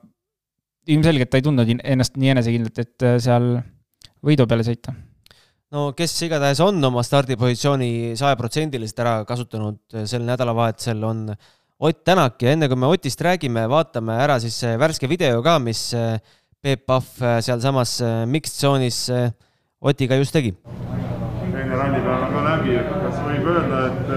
ilmselgelt 0.89 1.29
ta 1.29 1.37
ei 1.37 1.45
tundnud 1.45 1.75
ennast 1.77 2.17
nii 2.17 2.33
enesekindlalt, 2.33 2.81
et 2.81 3.05
eh, 3.05 3.19
seal 3.21 3.53
võidu 4.25 4.49
peale 4.49 4.65
sõita. 4.67 4.95
No 5.69 5.91
kes 5.93 6.15
igatahes 6.25 6.63
on 6.65 6.81
oma 6.81 7.03
stardipositsiooni 7.05 8.17
sajaprotsendiliselt 8.17 9.01
ära 9.03 9.13
kasutanud 9.29 10.01
sel 10.09 10.25
nädalavahetusel, 10.25 11.03
on 11.05 11.27
Ott 11.79 12.01
Tänak 12.03 12.41
ja 12.43 12.51
enne 12.51 12.67
kui 12.67 12.75
me 12.75 12.89
Otist 12.91 13.21
räägime, 13.23 13.61
vaatame 13.71 14.17
ära 14.19 14.35
siis 14.43 14.57
värske 14.81 15.07
video 15.07 15.37
ka, 15.45 15.53
mis 15.63 15.93
Peep 16.59 16.81
Pahv 16.85 17.05
sealsamas 17.39 18.01
mixed 18.27 18.57
tsoonis 18.59 19.07
Otiga 19.79 20.17
just 20.19 20.33
tegi. 20.35 20.53
teine 21.51 21.75
rallipäev 21.75 22.23
on 22.25 22.33
ka 22.33 22.41
läbi, 22.43 22.73
et 22.75 22.89
kas 23.03 23.21
võib 23.23 23.45
öelda, 23.47 23.79
et 23.87 24.09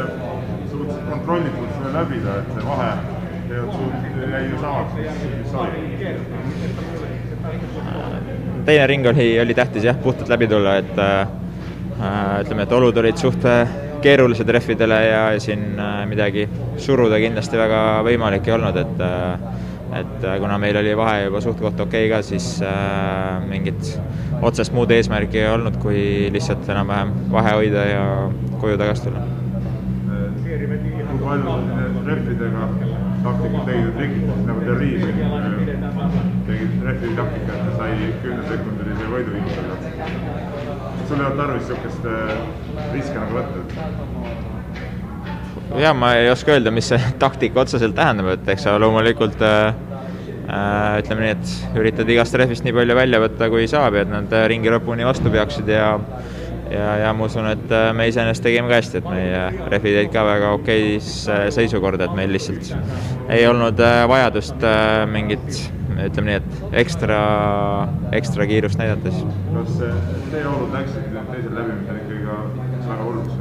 suhteliselt 0.70 1.04
kontrollitult 1.10 1.76
sai 1.76 1.92
läbida, 1.94 2.34
et 2.40 2.48
see 2.56 2.64
vahe 2.66 2.90
jäi 4.32 4.42
ju 4.48 4.58
samaks, 4.58 4.92
mis 4.96 5.54
oli? 5.54 5.82
teine 8.66 8.86
ring 8.86 9.06
oli, 9.06 9.40
oli 9.40 9.54
tähtis 9.54 9.84
jah, 9.84 9.96
puhtalt 10.02 10.28
läbi 10.28 10.48
tulla, 10.50 10.76
et 10.82 10.98
äh, 10.98 11.26
ütleme, 12.42 12.66
et 12.66 12.72
olud 12.72 12.96
olid 13.04 13.22
suht 13.22 13.44
äh, 13.46 13.68
keerulised 14.02 14.48
rehvidele 14.48 14.98
ja 15.06 15.24
siin 15.40 15.78
äh, 15.78 16.02
midagi 16.10 16.48
suruda 16.76 17.22
kindlasti 17.22 17.58
väga 17.60 17.82
võimalik 18.06 18.48
ei 18.48 18.54
olnud, 18.58 18.82
et 18.82 19.04
äh, 19.06 19.70
et 19.92 20.24
äh, 20.24 20.38
kuna 20.40 20.58
meil 20.58 20.76
oli 20.80 20.94
vahe 20.96 21.24
juba 21.26 21.40
suht-koht 21.44 21.80
okei 21.80 22.06
okay 22.06 22.10
ka, 22.12 22.22
siis 22.26 22.46
äh, 22.64 23.44
mingit 23.48 23.92
otsest 24.42 24.72
muud 24.76 24.90
eesmärki 24.90 25.42
ei 25.42 25.50
olnud, 25.52 25.76
kui 25.82 26.30
lihtsalt 26.32 26.68
enam-vähem 26.74 27.12
vahe 27.32 27.54
hoida 27.58 27.86
ja 27.90 28.04
koju 28.60 28.80
tagasi 28.80 29.08
tulla. 29.08 29.24
kui 31.12 31.18
palju 31.22 31.52
rehvidega 32.06 32.68
taktikud 33.22 33.66
tegid 33.68 33.90
trikid, 33.96 34.30
nagu 34.48 34.64
Derriis 34.66 35.04
tegid 36.48 36.78
rehvi 36.86 37.12
taktika, 37.20 37.58
et 37.58 37.76
sai 37.78 38.12
kümnesekundilise 38.24 39.10
võidu 39.12 39.36
viimasel 39.36 40.72
sul 41.12 41.20
ei 41.20 41.26
olnud 41.26 41.36
tarvis 41.36 41.68
niisugust 41.68 42.04
äh, 42.08 42.92
riske 42.92 43.18
nagu 43.18 43.34
võtta? 43.36 44.21
Ja 45.80 45.94
ma 45.96 46.14
ei 46.18 46.30
oska 46.32 46.56
öelda, 46.56 46.74
mis 46.74 46.90
see 46.92 47.00
taktika 47.22 47.64
otseselt 47.64 47.96
tähendab, 47.96 48.34
et 48.36 48.52
eks 48.54 48.68
sa 48.68 48.76
loomulikult 48.80 49.40
äh, 49.46 49.72
äh, 50.48 51.00
ütleme 51.02 51.26
nii, 51.26 51.34
et 51.38 51.80
üritad 51.80 52.12
igast 52.12 52.36
rehvist 52.38 52.66
nii 52.66 52.76
palju 52.76 52.98
välja 52.98 53.22
võtta, 53.22 53.50
kui 53.52 53.68
saab 53.70 53.98
ja 53.98 54.06
et 54.06 54.12
nad 54.12 54.38
ringi 54.52 54.72
lõpuni 54.72 55.08
vastu 55.08 55.32
peaksid 55.32 55.70
ja 55.72 55.96
ja, 56.72 56.88
ja 57.04 57.12
ma 57.16 57.26
usun, 57.28 57.46
et 57.52 57.74
äh, 57.74 57.90
me 57.96 58.06
iseenesest 58.10 58.44
tegime 58.46 58.70
ka 58.70 58.78
hästi, 58.80 59.02
et 59.02 59.08
meie 59.10 59.68
rehvid 59.72 59.98
jäid 59.98 60.10
ka 60.14 60.24
väga 60.26 60.52
okeis 60.56 61.12
äh, 61.30 61.46
seisukorda, 61.54 62.08
et 62.08 62.16
meil 62.16 62.32
lihtsalt 62.34 62.72
ei 63.32 63.46
olnud 63.48 63.80
äh, 63.82 64.02
vajadust 64.10 64.66
mingit, 65.12 65.62
ütleme 65.92 66.30
nii, 66.30 66.40
et 66.40 66.78
ekstra, 66.84 67.20
ekstra 68.16 68.48
kiirust 68.50 68.80
näidata 68.80 69.12
siis. 69.12 69.40
kas 69.52 69.78
teie 70.32 70.46
olud 70.48 70.72
läksid 70.74 71.10
teisel 71.32 71.56
läbimisel 71.58 72.00
ikkagi 72.02 72.22
ka 72.26 72.40
väga 72.88 73.02
hulluks? 73.02 73.34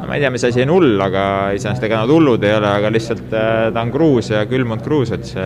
ma 0.11 0.17
ei 0.17 0.19
tea, 0.19 0.29
mis 0.29 0.43
asi 0.43 0.59
on 0.65 0.71
hull, 0.73 0.99
aga 0.99 1.21
iseenesest 1.55 1.85
ega 1.87 2.01
nad 2.01 2.09
hullud 2.11 2.43
ei 2.43 2.51
ole, 2.57 2.67
aga 2.67 2.89
lihtsalt 2.91 3.29
ta 3.31 3.79
on 3.79 3.93
kruus 3.93 4.27
ja 4.33 4.41
külmunud 4.43 4.81
kruus, 4.83 5.13
et 5.15 5.23
see, 5.23 5.45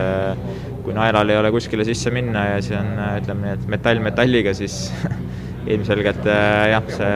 kui 0.82 0.94
naelal 0.96 1.30
ei 1.30 1.38
ole 1.38 1.52
kuskile 1.54 1.84
sisse 1.86 2.10
minna 2.10 2.42
ja 2.48 2.56
see 2.66 2.74
on, 2.74 2.88
ütleme 3.20 3.44
nii, 3.46 3.52
et 3.60 3.68
metall 3.70 4.02
metalliga, 4.02 4.54
siis 4.58 4.88
ilmselgelt 5.76 6.26
äh, 6.26 6.64
jah, 6.72 6.88
see 6.96 7.12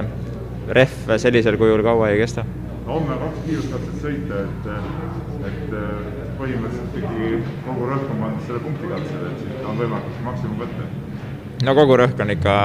rehv 0.78 1.10
sellisel 1.24 1.58
kujul 1.58 1.82
kaua 1.82 2.12
ei 2.12 2.20
kesta. 2.22 2.44
homme 2.86 3.16
on 3.16 3.24
kaks 3.24 3.42
kiiruskatset 3.48 3.98
sõita, 4.04 4.44
et, 4.46 4.70
et 5.50 5.74
põhimõtteliselt 6.38 7.02
ikkagi 7.02 7.42
kogu 7.66 7.90
rõhk 7.90 8.14
on 8.14 8.22
pandud 8.28 8.46
selle 8.46 8.62
punktikatsele, 8.68 9.32
et 9.34 9.42
siit 9.42 9.66
on 9.66 9.82
võimalik 9.82 10.22
maksimum 10.28 10.62
võtta. 10.62 10.86
no 11.66 11.76
kogu 11.82 11.98
rõhk 12.04 12.22
on 12.22 12.30
ikka 12.38 12.56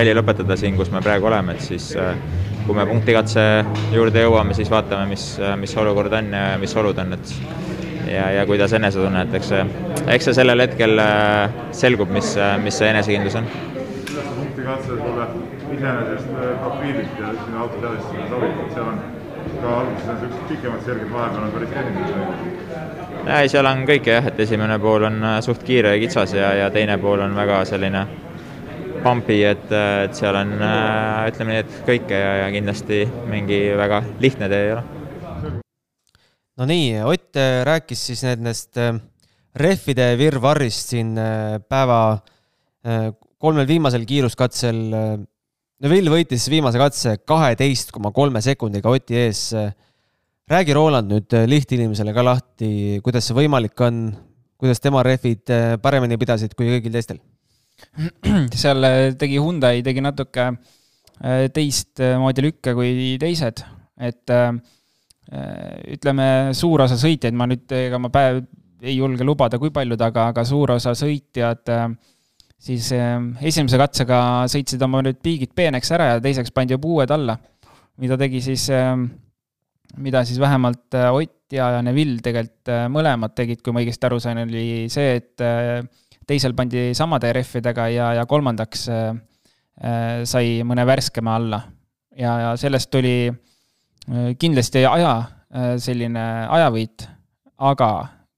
ralli 0.00 0.16
lõpetada 0.16 0.56
siin, 0.64 0.80
kus 0.80 0.96
me 0.96 1.04
praegu 1.04 1.28
oleme, 1.28 1.58
et 1.58 1.68
siis 1.68 1.92
äh, 2.00 2.16
kui 2.64 2.76
me 2.76 2.86
punktikatse 2.88 3.42
juurde 3.92 4.24
jõuame, 4.24 4.56
siis 4.56 4.70
vaatame, 4.72 5.08
mis, 5.10 5.26
mis 5.60 5.76
olukord 5.76 6.12
on 6.16 6.32
ja 6.32 6.46
mis 6.60 6.76
olud 6.80 6.98
on, 7.04 7.12
et 7.18 7.34
ja, 8.08 8.30
ja 8.38 8.46
kuidas 8.48 8.72
enesetunne, 8.76 9.26
et 9.26 9.38
eks 9.40 9.52
see, 9.52 9.62
eks 10.16 10.30
see 10.30 10.40
sellel 10.40 10.64
hetkel 10.64 10.98
äh, 11.02 11.62
selgub, 11.76 12.12
mis, 12.14 12.34
mis 12.64 12.80
see 12.80 12.92
enesekindlus 12.94 13.40
on 13.42 13.48
katse 14.64 14.88
sulle 14.88 15.26
iseenesest 15.76 16.28
äh, 16.30 16.58
profiililt 16.62 17.18
ja 17.20 17.26
sinna 17.44 17.60
auto 17.60 17.80
seadestamisele 17.80 18.28
sobib, 18.28 18.60
et 18.64 18.74
seal 18.74 18.88
on 18.88 19.00
ka 19.60 19.78
alguses 19.80 20.08
on 20.08 20.20
niisugused 20.20 20.48
pikemad 20.48 20.84
selged, 20.86 21.10
vahepeal 21.12 21.44
on 21.44 21.52
päris 21.52 21.72
tehnilised. 21.74 23.28
ei, 23.38 23.48
seal 23.52 23.68
on 23.68 23.84
kõike 23.90 24.16
jah, 24.16 24.28
et 24.30 24.40
esimene 24.46 24.78
pool 24.80 25.08
on 25.10 25.18
äh, 25.22 25.40
suht 25.44 25.64
kiire 25.68 25.94
ja 25.94 26.00
kitsas 26.00 26.32
ja, 26.38 26.54
ja 26.62 26.70
teine 26.72 26.96
pool 27.02 27.24
on 27.26 27.36
väga 27.36 27.64
selline 27.68 28.06
pampi, 29.04 29.42
et, 29.44 29.68
äh, 29.72 30.04
et 30.06 30.16
seal 30.16 30.36
on 30.38 30.52
ütleme 30.56 31.52
nii, 31.52 31.62
et 31.62 31.74
kõike 31.86 32.18
ja, 32.18 32.32
ja 32.42 32.46
kindlasti 32.54 33.04
mingi 33.28 33.60
väga 33.76 34.00
lihtne 34.22 34.48
tee 34.50 34.62
ei 34.68 34.72
ole. 34.74 34.84
no 36.60 36.68
nii, 36.70 36.86
Ott 37.10 37.40
rääkis 37.68 38.06
siis 38.10 38.24
nendest 38.24 38.80
rehvide 39.54 40.08
virvarrist 40.18 40.94
siin 40.94 41.14
päeva 41.68 42.00
kolmel 43.38 43.68
viimasel 43.68 44.04
kiiruskatsel 44.08 44.80
Neville 45.84 46.12
võitis 46.12 46.46
viimase 46.48 46.78
katse 46.80 47.16
kaheteist 47.26 47.90
koma 47.92 48.12
kolme 48.14 48.40
sekundiga 48.44 48.92
Oti 48.94 49.18
ees. 49.18 49.50
räägi, 50.48 50.72
Roland, 50.76 51.10
nüüd 51.10 51.34
lihtinimesele 51.50 52.14
ka 52.14 52.24
lahti, 52.24 53.00
kuidas 53.04 53.26
see 53.28 53.36
võimalik 53.36 53.80
on, 53.84 54.06
kuidas 54.60 54.80
tema 54.80 55.02
rehvid 55.02 55.50
paremini 55.82 56.18
pidasid 56.20 56.54
kui 56.54 56.70
kõigil 56.70 56.94
teistel? 56.94 57.18
seal 58.62 58.86
tegi 59.18 59.38
Hyundai 59.40 59.82
tegi 59.86 60.02
natuke 60.04 60.46
äh, 60.50 61.46
teistmoodi 61.54 62.44
lükke 62.46 62.74
kui 62.76 63.14
teised, 63.20 63.64
et 63.98 64.34
äh, 64.34 64.50
ütleme, 65.94 66.26
suur 66.56 66.84
osa 66.84 66.98
sõitjaid, 67.00 67.34
ma 67.36 67.48
nüüd, 67.50 67.64
ega 67.74 67.98
ma 68.02 68.10
päev 68.12 68.44
ei 68.84 68.98
julge 68.98 69.24
lubada, 69.24 69.58
kui 69.58 69.72
paljud, 69.72 70.00
aga, 70.04 70.28
aga 70.34 70.44
suur 70.46 70.74
osa 70.76 70.92
sõitjad 70.98 71.72
äh, 71.72 71.88
siis 72.64 72.90
esimese 72.94 73.80
katsega 73.80 74.18
sõitsid 74.50 74.82
oma 74.84 75.02
nüüd 75.04 75.18
piigid 75.24 75.52
peeneks 75.56 75.90
ära 75.96 76.14
ja 76.14 76.22
teiseks 76.24 76.52
pandi 76.54 76.76
juba 76.76 76.88
uued 76.92 77.12
alla, 77.12 77.36
mida 78.00 78.16
tegi 78.20 78.40
siis, 78.44 78.68
mida 79.96 80.24
siis 80.24 80.40
vähemalt 80.40 80.94
äh, 80.94 81.12
Ott 81.14 81.52
ja 81.54 81.82
Neville 81.82 82.22
tegelikult 82.24 82.72
äh, 82.72 82.86
mõlemad 82.92 83.34
tegid, 83.36 83.60
kui 83.62 83.74
ma 83.74 83.82
õigesti 83.82 84.08
aru 84.08 84.20
sain, 84.22 84.40
oli 84.46 84.86
see, 84.92 85.18
et 85.20 85.44
äh, 85.44 85.84
teisel 86.26 86.54
pandi 86.56 86.92
samade 86.96 87.32
rehvidega 87.36 87.88
ja, 87.92 88.10
ja 88.20 88.26
kolmandaks 88.26 88.88
sai 90.30 90.50
mõne 90.62 90.84
värskema 90.86 91.34
alla. 91.34 91.58
ja, 92.16 92.34
ja 92.40 92.50
sellest 92.56 92.90
tuli 92.94 93.32
kindlasti 94.38 94.84
aja, 94.86 95.14
selline 95.82 96.22
ajavõit, 96.54 97.08
aga 97.58 97.88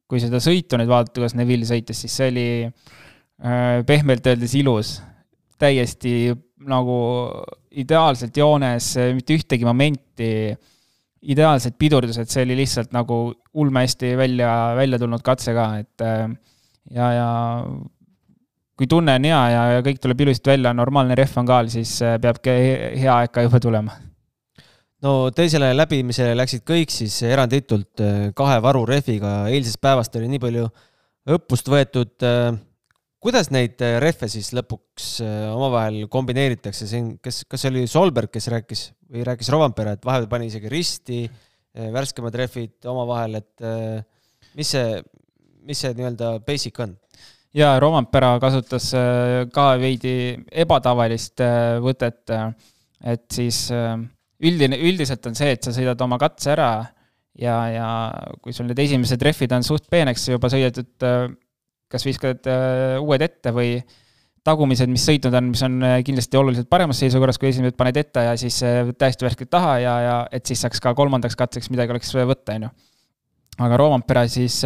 kui 0.09 0.23
seda 0.23 0.41
sõitu 0.41 0.79
nüüd 0.81 0.89
vaadata, 0.89 1.19
kuidas 1.19 1.37
Neville 1.37 1.69
sõitis, 1.69 2.01
siis 2.01 2.17
see 2.17 2.31
oli 2.33 2.47
Äh, 3.37 3.83
pehmelt 3.85 4.25
öeldes 4.25 4.55
ilus, 4.57 4.95
täiesti 5.61 6.33
nagu 6.65 6.95
ideaalselt 7.77 8.37
joones, 8.41 8.95
mitte 9.13 9.37
ühtegi 9.37 9.67
momenti, 9.69 10.55
ideaalsed 11.29 11.77
pidurdused, 11.77 12.31
see 12.33 12.47
oli 12.47 12.57
lihtsalt 12.63 12.97
nagu 12.97 13.19
ulmehästi 13.61 14.15
välja, 14.17 14.49
välja 14.79 15.01
tulnud 15.03 15.21
katse 15.25 15.53
ka, 15.57 15.67
et 15.85 16.05
äh, 16.07 16.31
ja, 16.95 17.11
ja 17.13 17.29
kui 18.77 18.89
tunne 18.91 19.17
on 19.17 19.29
hea 19.29 19.43
ja, 19.53 19.63
ja 19.77 19.85
kõik 19.87 20.03
tuleb 20.03 20.27
ilusasti 20.27 20.53
välja, 20.53 20.75
normaalne 20.77 21.17
rehv 21.19 21.39
on 21.41 21.49
ka 21.49 21.63
all, 21.63 21.73
siis 21.73 21.97
äh, 22.05 22.19
peabki 22.23 22.57
hea 23.01 23.15
aeg 23.15 23.33
ka 23.35 23.47
juba 23.47 23.61
tulema. 23.63 23.97
no 25.03 25.17
teisele 25.31 25.73
läbimisele 25.77 26.37
läksid 26.37 26.67
kõik 26.67 26.93
siis 26.95 27.19
eranditult 27.27 28.05
kahe 28.37 28.61
varurehviga, 28.63 29.39
eilsest 29.53 29.81
päevast 29.81 30.17
oli 30.17 30.31
nii 30.33 30.43
palju 30.47 30.71
õppust 31.37 31.69
võetud 31.69 32.25
kuidas 33.27 33.51
neid 33.51 33.81
äh, 33.83 33.97
rehve 34.03 34.29
siis 34.31 34.53
lõpuks 34.55 35.17
äh, 35.25 35.49
omavahel 35.51 36.05
kombineeritakse, 36.13 36.87
siin, 36.91 37.17
kes, 37.23 37.43
kas 37.51 37.65
see 37.65 37.73
oli 37.73 37.85
Solberg, 37.91 38.31
kes 38.33 38.47
rääkis 38.53 38.87
või 39.11 39.25
rääkis 39.27 39.51
Rovanpera, 39.55 39.97
et 39.97 40.07
vahepeal 40.07 40.31
pani 40.31 40.51
isegi 40.51 40.71
risti, 40.71 41.25
äh, 41.27 41.89
värskemad 41.95 42.37
rehvid 42.39 42.87
omavahel, 42.93 43.41
et 43.41 43.67
mis 44.57 44.71
see, 44.77 45.01
mis 45.67 45.83
see 45.83 45.95
nii-öelda 45.97 46.37
basic 46.47 46.81
on? 46.85 46.97
jaa, 47.57 47.77
Rovanpera 47.83 48.35
kasutas 48.43 48.91
ka 49.53 49.67
veidi 49.81 50.35
ebatavalist 50.53 51.41
võtet, 51.85 52.35
et 53.07 53.25
siis 53.33 53.63
üldine, 53.71 54.77
üldiselt 54.77 55.25
on 55.31 55.39
see, 55.39 55.55
et 55.57 55.65
sa 55.65 55.73
sõidad 55.73 56.01
oma 56.05 56.19
katse 56.21 56.53
ära 56.53 56.71
ja, 57.41 57.57
ja 57.73 57.89
kui 58.45 58.53
sul 58.53 58.69
need 58.69 58.83
esimesed 58.85 59.23
rehvid 59.25 59.57
on 59.57 59.65
suht 59.65 59.89
peeneks 59.93 60.29
juba 60.29 60.53
sõidetud 60.53 61.09
kas 61.93 62.07
viskad 62.07 62.49
äh, 62.51 62.99
uued 63.03 63.23
ette 63.23 63.53
või 63.55 63.79
tagumised, 64.47 64.91
mis 64.91 65.05
sõitnud 65.07 65.35
on, 65.39 65.51
mis 65.53 65.63
on 65.67 65.79
äh, 65.87 65.99
kindlasti 66.07 66.39
oluliselt 66.39 66.69
paremas 66.71 67.01
seisukorras, 67.03 67.39
kui 67.39 67.51
esimesed 67.51 67.79
paned 67.79 67.99
ette 68.01 68.27
ja 68.29 68.35
siis 68.41 68.59
äh, 68.67 68.93
täiesti 68.99 69.27
värskelt 69.27 69.51
taha 69.53 69.79
ja, 69.83 69.95
ja 70.03 70.17
et 70.35 70.47
siis 70.47 70.63
saaks 70.65 70.83
ka 70.83 70.95
kolmandaks 70.99 71.39
katseks 71.39 71.71
midagi 71.73 71.95
oleks 71.95 72.15
võtta, 72.17 72.59
on 72.59 72.69
ju. 72.69 72.73
aga 73.67 73.81
Roompere 73.81 74.27
siis 74.31 74.61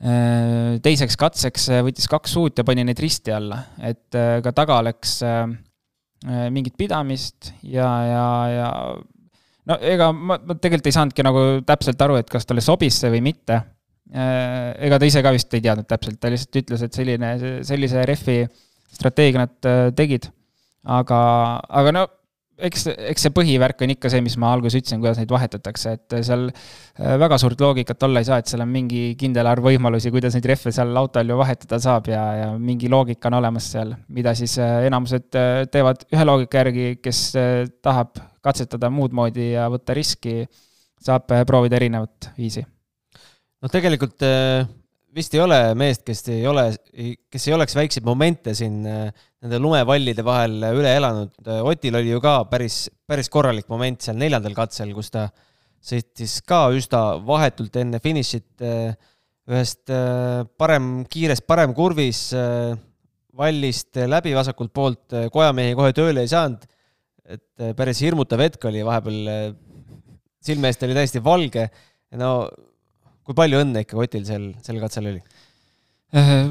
teiseks 0.00 1.18
katseks 1.20 1.66
võttis 1.84 2.08
kaks 2.08 2.32
suut 2.32 2.56
ja 2.56 2.64
pani 2.64 2.86
neid 2.88 3.00
risti 3.02 3.34
alla, 3.36 3.58
et 3.84 4.16
ka 4.16 4.52
taga 4.56 4.78
oleks 4.80 5.18
mingit 6.48 6.72
pidamist 6.80 7.50
ja, 7.68 7.90
ja, 8.08 8.24
ja 8.48 8.70
no 9.70 9.76
ega 9.84 10.10
ma, 10.14 10.38
ma 10.38 10.56
tegelikult 10.56 10.88
ei 10.90 10.96
saanudki 10.96 11.26
nagu 11.26 11.44
täpselt 11.66 12.02
aru, 12.04 12.18
et 12.20 12.30
kas 12.32 12.48
talle 12.48 12.64
sobis 12.64 13.00
see 13.02 13.12
või 13.12 13.22
mitte. 13.30 13.60
Äh, 14.10 14.72
ega 14.88 14.98
ta 14.98 15.06
ise 15.06 15.22
ka 15.22 15.32
vist 15.34 15.52
ei 15.54 15.62
teadnud 15.64 15.86
täpselt, 15.90 16.18
ta 16.18 16.30
lihtsalt 16.32 16.60
ütles, 16.62 16.84
et 16.86 16.96
selline, 16.96 17.34
sellise 17.66 18.04
rehvi 18.08 18.40
strateegia 18.90 19.44
nad 19.44 19.70
äh, 19.70 19.82
tegid. 19.96 20.30
aga, 20.82 21.20
aga 21.68 21.92
no 21.92 22.06
eks, 22.66 22.86
eks 23.12 23.24
see 23.26 23.32
põhivärk 23.34 23.84
on 23.84 23.92
ikka 23.94 24.10
see, 24.12 24.22
mis 24.24 24.36
ma 24.40 24.52
alguses 24.54 24.78
ütlesin, 24.80 25.00
kuidas 25.02 25.20
neid 25.20 25.32
vahetatakse, 25.32 25.92
et 25.96 26.16
seal 26.26 26.46
äh, 26.50 27.14
väga 27.20 27.38
suurt 27.40 27.60
loogikat 27.62 28.06
olla 28.06 28.22
ei 28.22 28.28
saa, 28.28 28.40
et 28.42 28.50
seal 28.50 28.64
on 28.64 28.70
mingi 28.72 29.02
kindel 29.20 29.48
arv 29.50 29.66
võimalusi, 29.70 30.12
kuidas 30.14 30.36
neid 30.36 30.48
rehve 30.50 30.72
seal 30.74 30.96
autol 31.00 31.32
ju 31.32 31.38
vahetada 31.40 31.80
saab 31.82 32.10
ja, 32.12 32.24
ja 32.38 32.48
mingi 32.58 32.90
loogika 32.92 33.30
on 33.30 33.38
olemas 33.40 33.70
seal, 33.74 33.94
mida 34.12 34.34
siis 34.38 34.56
äh, 34.62 34.86
enamused 34.88 35.38
äh, 35.38 35.62
teevad 35.72 36.04
ühe 36.12 36.26
loogika 36.26 36.64
järgi, 36.64 36.90
kes 37.02 37.22
tahab 37.84 38.20
katsetada 38.44 38.90
muud 38.92 39.14
moodi 39.16 39.52
ja 39.52 39.68
võtta 39.72 39.96
riski, 39.96 40.44
saab 41.00 41.30
proovida 41.48 41.78
erinevat 41.80 42.32
viisi. 42.38 42.64
noh, 42.64 43.72
tegelikult 43.72 44.20
vist 45.16 45.34
ei 45.34 45.42
ole 45.42 45.58
meest, 45.78 46.02
kes 46.06 46.22
ei 46.30 46.44
ole, 46.48 46.66
kes 47.30 47.46
ei 47.48 47.54
oleks 47.56 47.76
väikseid 47.76 48.06
momente 48.06 48.54
siin 48.56 48.80
äh, 48.88 49.08
nende 49.42 49.60
lumevallide 49.62 50.24
vahel 50.26 50.58
üle 50.70 50.92
elanud. 50.98 51.32
Otil 51.66 51.98
oli 51.98 52.12
ju 52.12 52.20
ka 52.22 52.40
päris, 52.50 52.84
päris 53.08 53.30
korralik 53.32 53.68
moment 53.72 54.02
seal 54.04 54.18
neljandal 54.20 54.54
katsel, 54.56 54.92
kus 54.96 55.10
ta 55.14 55.26
sõitis 55.80 56.38
ka 56.46 56.66
üsna 56.76 57.02
vahetult 57.26 57.80
enne 57.80 58.02
finišit 58.02 58.66
äh, 58.66 58.92
ühest 59.50 59.90
äh, 59.94 60.44
parem, 60.60 60.92
kiirest 61.10 61.46
paremkurvis 61.48 62.28
vallist 63.40 63.96
läbi 64.10 64.34
vasakult 64.36 64.72
poolt, 64.74 65.14
kojamehi 65.32 65.74
kohe 65.78 65.94
tööle 65.96 66.26
ei 66.26 66.30
saanud. 66.30 66.66
et 67.30 67.76
päris 67.78 68.00
hirmutav 68.02 68.40
hetk 68.42 68.64
oli 68.66 68.80
vahepeal, 68.82 69.54
silme 70.42 70.68
eest 70.68 70.82
oli 70.82 70.96
täiesti 70.98 71.22
valge. 71.24 71.68
no 72.18 72.50
kui 73.26 73.36
palju 73.36 73.60
õnne 73.64 73.84
ikka 73.84 73.98
Otil 74.00 74.24
sel, 74.28 74.50
sel 74.64 74.80
katsel 74.82 75.10
oli? 75.12 75.20
Äh, 76.16 76.44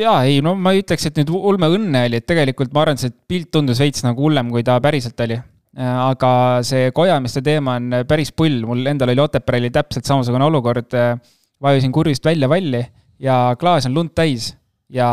jaa, 0.00 0.18
ei 0.26 0.40
no 0.44 0.54
ma 0.58 0.74
ei 0.74 0.82
ütleks, 0.82 1.08
et 1.08 1.20
nüüd 1.20 1.32
ulme 1.34 1.70
õnne 1.76 2.06
oli, 2.08 2.20
et 2.20 2.28
tegelikult 2.28 2.74
ma 2.74 2.84
arvan, 2.84 2.98
et 2.98 3.04
see 3.04 3.14
pilt 3.30 3.52
tundus 3.54 3.82
veits 3.82 4.04
nagu 4.06 4.26
hullem, 4.26 4.50
kui 4.54 4.64
ta 4.66 4.78
päriselt 4.84 5.20
oli. 5.26 5.38
Äh, 5.74 5.94
aga 6.08 6.32
see 6.66 6.90
kojameeste 6.94 7.42
teema 7.46 7.78
on 7.80 8.02
päris 8.08 8.34
pull, 8.34 8.62
mul 8.66 8.86
endal 8.90 9.14
oli 9.14 9.24
Otepääl 9.24 9.70
täpselt 9.74 10.06
samasugune 10.10 10.46
olukord. 10.46 10.94
Äh, 10.98 11.16
vajusin 11.64 11.92
kurvist 11.94 12.24
välja 12.26 12.48
valli 12.50 12.82
ja 13.22 13.54
klaas 13.58 13.86
on 13.88 13.94
lund 13.94 14.12
täis 14.14 14.50
ja 14.92 15.08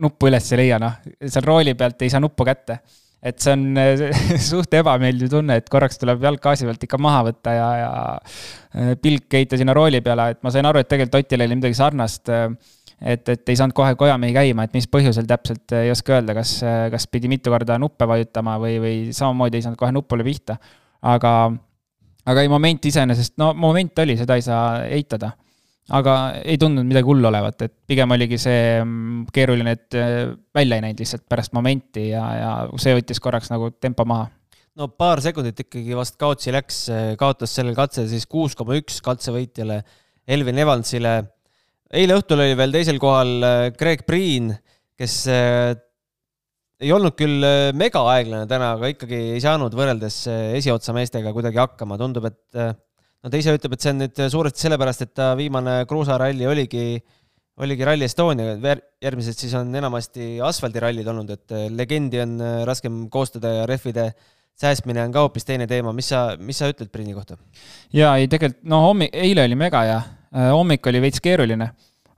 nuppu 0.00 0.28
üles 0.28 0.48
ei 0.52 0.64
leia, 0.64 0.80
noh, 0.80 0.98
seal 1.22 1.46
rooli 1.46 1.74
pealt 1.78 2.02
ei 2.02 2.10
saa 2.12 2.20
nuppu 2.22 2.44
kätte 2.48 2.80
et 3.22 3.40
see 3.42 3.52
on 3.52 3.64
suht 4.50 4.74
ebameeldiv 4.78 5.30
tunne, 5.32 5.58
et 5.60 5.68
korraks 5.72 6.00
tuleb 6.00 6.22
jalg 6.24 6.40
gaasi 6.42 6.68
pealt 6.68 6.84
ikka 6.86 7.00
maha 7.02 7.24
võtta 7.28 7.54
ja, 7.56 7.68
ja 7.80 7.92
äh, 8.16 8.92
pilk 9.00 9.36
heita 9.36 9.58
sinna 9.60 9.76
rooli 9.76 10.00
peale, 10.04 10.30
et 10.34 10.40
ma 10.46 10.52
sain 10.54 10.68
aru, 10.68 10.80
et 10.80 10.88
tegelikult 10.90 11.20
Otil 11.20 11.44
oli 11.44 11.58
midagi 11.58 11.76
sarnast. 11.78 12.32
Äh, 12.32 12.48
et, 13.00 13.24
et 13.32 13.48
ei 13.48 13.56
saanud 13.56 13.72
kohe 13.72 13.94
kojamehi 13.96 14.34
käima, 14.36 14.66
et 14.66 14.74
mis 14.76 14.84
põhjusel 14.92 15.24
täpselt 15.28 15.72
ei 15.72 15.88
oska 15.88 16.18
öelda, 16.18 16.34
kas, 16.36 16.58
kas 16.92 17.06
pidi 17.08 17.30
mitu 17.32 17.48
korda 17.48 17.78
nuppe 17.80 18.04
vajutama 18.04 18.58
või, 18.60 18.74
või 18.82 18.96
samamoodi 19.16 19.56
ei 19.56 19.64
saanud 19.64 19.80
kohe 19.80 19.94
nupule 19.96 20.26
pihta. 20.26 20.58
aga, 21.00 21.30
aga 22.28 22.42
ei, 22.44 22.50
moment 22.52 22.84
iseenesest, 22.90 23.38
no 23.40 23.54
moment 23.56 24.04
oli, 24.04 24.18
seda 24.20 24.36
ei 24.36 24.44
saa 24.44 24.82
eitada 24.84 25.30
aga 25.96 26.16
ei 26.44 26.58
tundunud 26.60 26.88
midagi 26.88 27.08
hullu 27.08 27.28
olevat, 27.30 27.64
et 27.66 27.74
pigem 27.90 28.14
oligi 28.14 28.38
see 28.40 28.60
mm, 28.82 29.24
keeruline, 29.34 29.74
et 29.76 29.98
äh, 29.98 30.32
välja 30.56 30.78
ei 30.78 30.84
näinud 30.86 31.02
lihtsalt 31.02 31.26
pärast 31.30 31.54
momenti 31.56 32.10
ja, 32.12 32.22
ja 32.38 32.52
see 32.80 32.94
võttis 32.98 33.22
korraks 33.22 33.50
nagu 33.52 33.72
tempo 33.82 34.06
maha. 34.08 34.28
no 34.78 34.90
paar 34.94 35.22
sekundit 35.24 35.58
ikkagi 35.66 35.96
vast 35.98 36.16
kaotsi 36.20 36.54
läks, 36.54 36.84
kaotas 37.20 37.54
sellel 37.56 37.76
katsel 37.78 38.08
siis 38.10 38.26
kuus 38.30 38.54
koma 38.58 38.78
üks 38.78 39.00
katsevõitjale 39.04 39.82
Elvin 40.30 40.62
Evansile. 40.62 41.14
eile 41.90 42.18
õhtul 42.20 42.44
oli 42.44 42.58
veel 42.58 42.74
teisel 42.74 43.00
kohal 43.02 43.32
äh, 43.42 43.62
Greg 43.78 44.06
Priin, 44.06 44.52
kes 44.98 45.22
äh, 45.32 45.72
ei 46.80 46.92
olnud 46.96 47.12
küll 47.18 47.42
mega 47.76 48.00
aeglane 48.14 48.46
täna, 48.48 48.70
aga 48.78 48.88
ikkagi 48.88 49.18
ei 49.34 49.40
saanud 49.42 49.74
võrreldes 49.76 50.22
esiotsa 50.56 50.94
meestega 50.96 51.34
kuidagi 51.36 51.60
hakkama, 51.60 51.98
tundub, 52.00 52.30
et 52.30 52.78
no 53.20 53.30
ta 53.30 53.40
ise 53.40 53.54
ütleb, 53.56 53.76
et 53.76 53.84
see 53.84 53.92
on 53.92 54.02
nüüd 54.04 54.20
suuresti 54.32 54.66
sellepärast, 54.66 55.06
et 55.06 55.14
ta 55.16 55.30
viimane 55.38 55.80
kruusaralli 55.90 56.48
oligi, 56.48 56.84
oligi 57.60 57.86
Rally 57.86 58.08
Estonia, 58.08 58.56
järgmised 59.04 59.40
siis 59.40 59.54
on 59.58 59.72
enamasti 59.76 60.32
asfaldirallid 60.44 61.08
olnud, 61.12 61.32
et 61.36 61.56
äh, 61.56 61.68
legendi 61.74 62.22
on 62.24 62.38
äh, 62.40 62.60
raskem 62.68 63.02
koostada 63.12 63.52
ja 63.60 63.66
rehvide 63.68 64.10
säästmine 64.60 65.02
on 65.06 65.12
ka 65.12 65.24
hoopis 65.24 65.46
teine 65.48 65.68
teema, 65.68 65.92
mis 65.96 66.10
sa, 66.12 66.24
mis 66.40 66.58
sa 66.60 66.68
ütled 66.72 66.90
Priini 66.92 67.14
kohta? 67.16 67.38
jaa, 67.96 68.16
ei 68.20 68.28
tegelikult, 68.28 68.64
no 68.72 68.82
hommik, 68.88 69.14
eile 69.16 69.44
oli 69.48 69.60
mega 69.60 69.84
äh, 69.92 70.50
hommik 70.50 70.86
oli 70.90 71.04
veits 71.04 71.22
keeruline. 71.24 71.70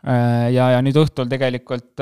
ja, 0.03 0.65
ja 0.75 0.79
nüüd 0.83 0.97
õhtul 0.99 1.29
tegelikult 1.31 2.01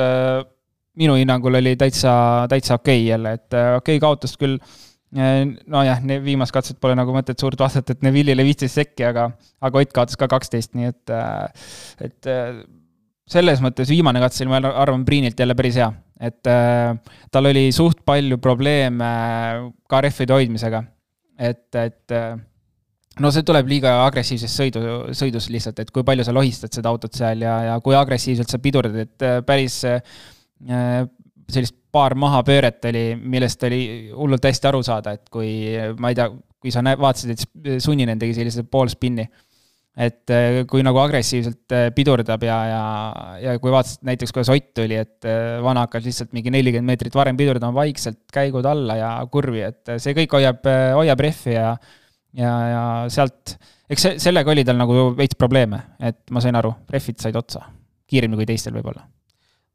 minu 0.97 1.19
hinnangul 1.19 1.59
oli 1.59 1.75
täitsa, 1.77 2.47
täitsa 2.49 2.79
okei 2.79 3.03
okay 3.03 3.11
jälle, 3.11 3.33
et 3.37 3.53
okei 3.53 3.77
okay, 3.77 4.01
kaotas 4.01 4.39
küll 4.41 4.57
Äh, 4.57 4.90
nojah, 5.11 6.03
viimast 6.23 6.55
katset 6.55 6.79
pole 6.81 6.95
nagu 6.99 7.15
mõtet 7.15 7.41
suurt 7.41 7.59
vaadata, 7.59 7.97
et 7.97 8.05
Neville'ile 8.07 8.45
viisteist 8.47 8.79
sekki, 8.79 9.05
aga, 9.09 9.31
aga 9.61 9.83
Ott 9.83 9.95
kaotas 9.95 10.19
ka 10.19 10.29
kaksteist, 10.31 10.77
nii 10.79 10.91
et, 10.93 11.11
äh, 11.11 11.73
et 12.07 12.31
äh, 12.31 12.61
selles 13.31 13.63
mõttes 13.65 13.91
viimane 13.91 14.23
katse 14.23 14.45
oli, 14.45 14.53
ma 14.53 14.61
arvan, 14.71 15.05
Priinilt 15.07 15.39
jälle 15.39 15.57
päris 15.59 15.81
hea. 15.81 15.91
et 16.21 16.45
tal 17.33 17.47
oli 17.49 17.71
suht 17.73 18.03
palju 18.05 18.37
probleeme 18.45 19.07
ka 19.89 20.01
rehvide 20.05 20.35
hoidmisega. 20.37 20.83
et, 21.39 21.75
et 21.75 22.15
no 23.21 23.31
see 23.33 23.47
tuleb 23.47 23.71
liiga 23.71 23.95
agressiivsest 24.05 24.61
sõidu, 24.61 24.83
sõidust 25.17 25.49
lihtsalt, 25.49 25.79
et 25.81 25.91
kui 25.91 26.05
palju 26.05 26.27
sa 26.27 26.35
lohistad 26.37 26.75
seda 26.75 26.91
autot 26.91 27.15
seal 27.17 27.41
ja, 27.41 27.55
ja 27.71 27.79
kui 27.81 27.97
agressiivselt 27.97 28.53
sa 28.53 28.59
pidurdad, 28.59 28.99
et 29.07 29.47
päris 29.47 29.81
sellist 31.55 31.77
paar 31.93 32.15
mahapööret 32.19 32.85
oli, 32.91 33.05
millest 33.19 33.63
oli 33.67 33.83
hullult 34.15 34.47
hästi 34.47 34.71
aru 34.71 34.83
saada, 34.87 35.15
et 35.17 35.29
kui 35.33 35.53
ma 35.99 36.13
ei 36.13 36.19
tea, 36.19 36.31
kui 36.61 36.73
sa 36.75 36.83
näe-, 36.85 36.99
vaatasid, 37.01 37.35
et 37.35 37.81
Sunninen 37.83 38.21
tegi 38.21 38.37
sellise 38.39 38.67
poolspinni. 38.69 39.29
et 40.01 40.31
eh, 40.31 40.61
kui 40.71 40.85
nagu 40.87 41.01
agressiivselt 41.03 41.75
eh, 41.75 41.89
pidurdab 41.93 42.45
ja, 42.47 42.57
ja, 42.71 42.83
ja 43.43 43.57
kui 43.61 43.73
vaatasid 43.75 44.07
näiteks, 44.07 44.33
kuidas 44.33 44.53
Ott 44.55 44.69
tuli, 44.79 44.95
et 44.97 45.27
eh, 45.27 45.59
vana 45.61 45.83
hakkas 45.85 46.07
lihtsalt 46.07 46.33
mingi 46.33 46.53
nelikümmend 46.55 46.93
meetrit 46.93 47.19
varem 47.19 47.37
pidurdama 47.37 47.75
vaikselt, 47.75 48.23
käigud 48.33 48.65
alla 48.71 48.97
ja 48.97 49.11
kurvi, 49.33 49.65
et 49.67 49.97
see 49.99 50.15
kõik 50.17 50.39
hoiab, 50.39 50.71
hoiab 50.95 51.27
rehvi 51.27 51.57
ja 51.59 51.75
ja, 52.39 52.55
ja 52.71 52.83
sealt, 53.11 53.57
eks 53.91 54.07
see, 54.07 54.19
sellega 54.23 54.55
oli 54.55 54.65
tal 54.65 54.79
nagu 54.79 55.11
veits 55.19 55.37
probleeme, 55.37 55.83
et 55.99 56.23
ma 56.31 56.43
sain 56.45 56.57
aru, 56.57 56.71
rehvid 56.95 57.19
said 57.21 57.37
otsa, 57.37 57.67
kiiremini 58.07 58.39
kui 58.39 58.53
teistel 58.55 58.79
võib-olla 58.79 59.09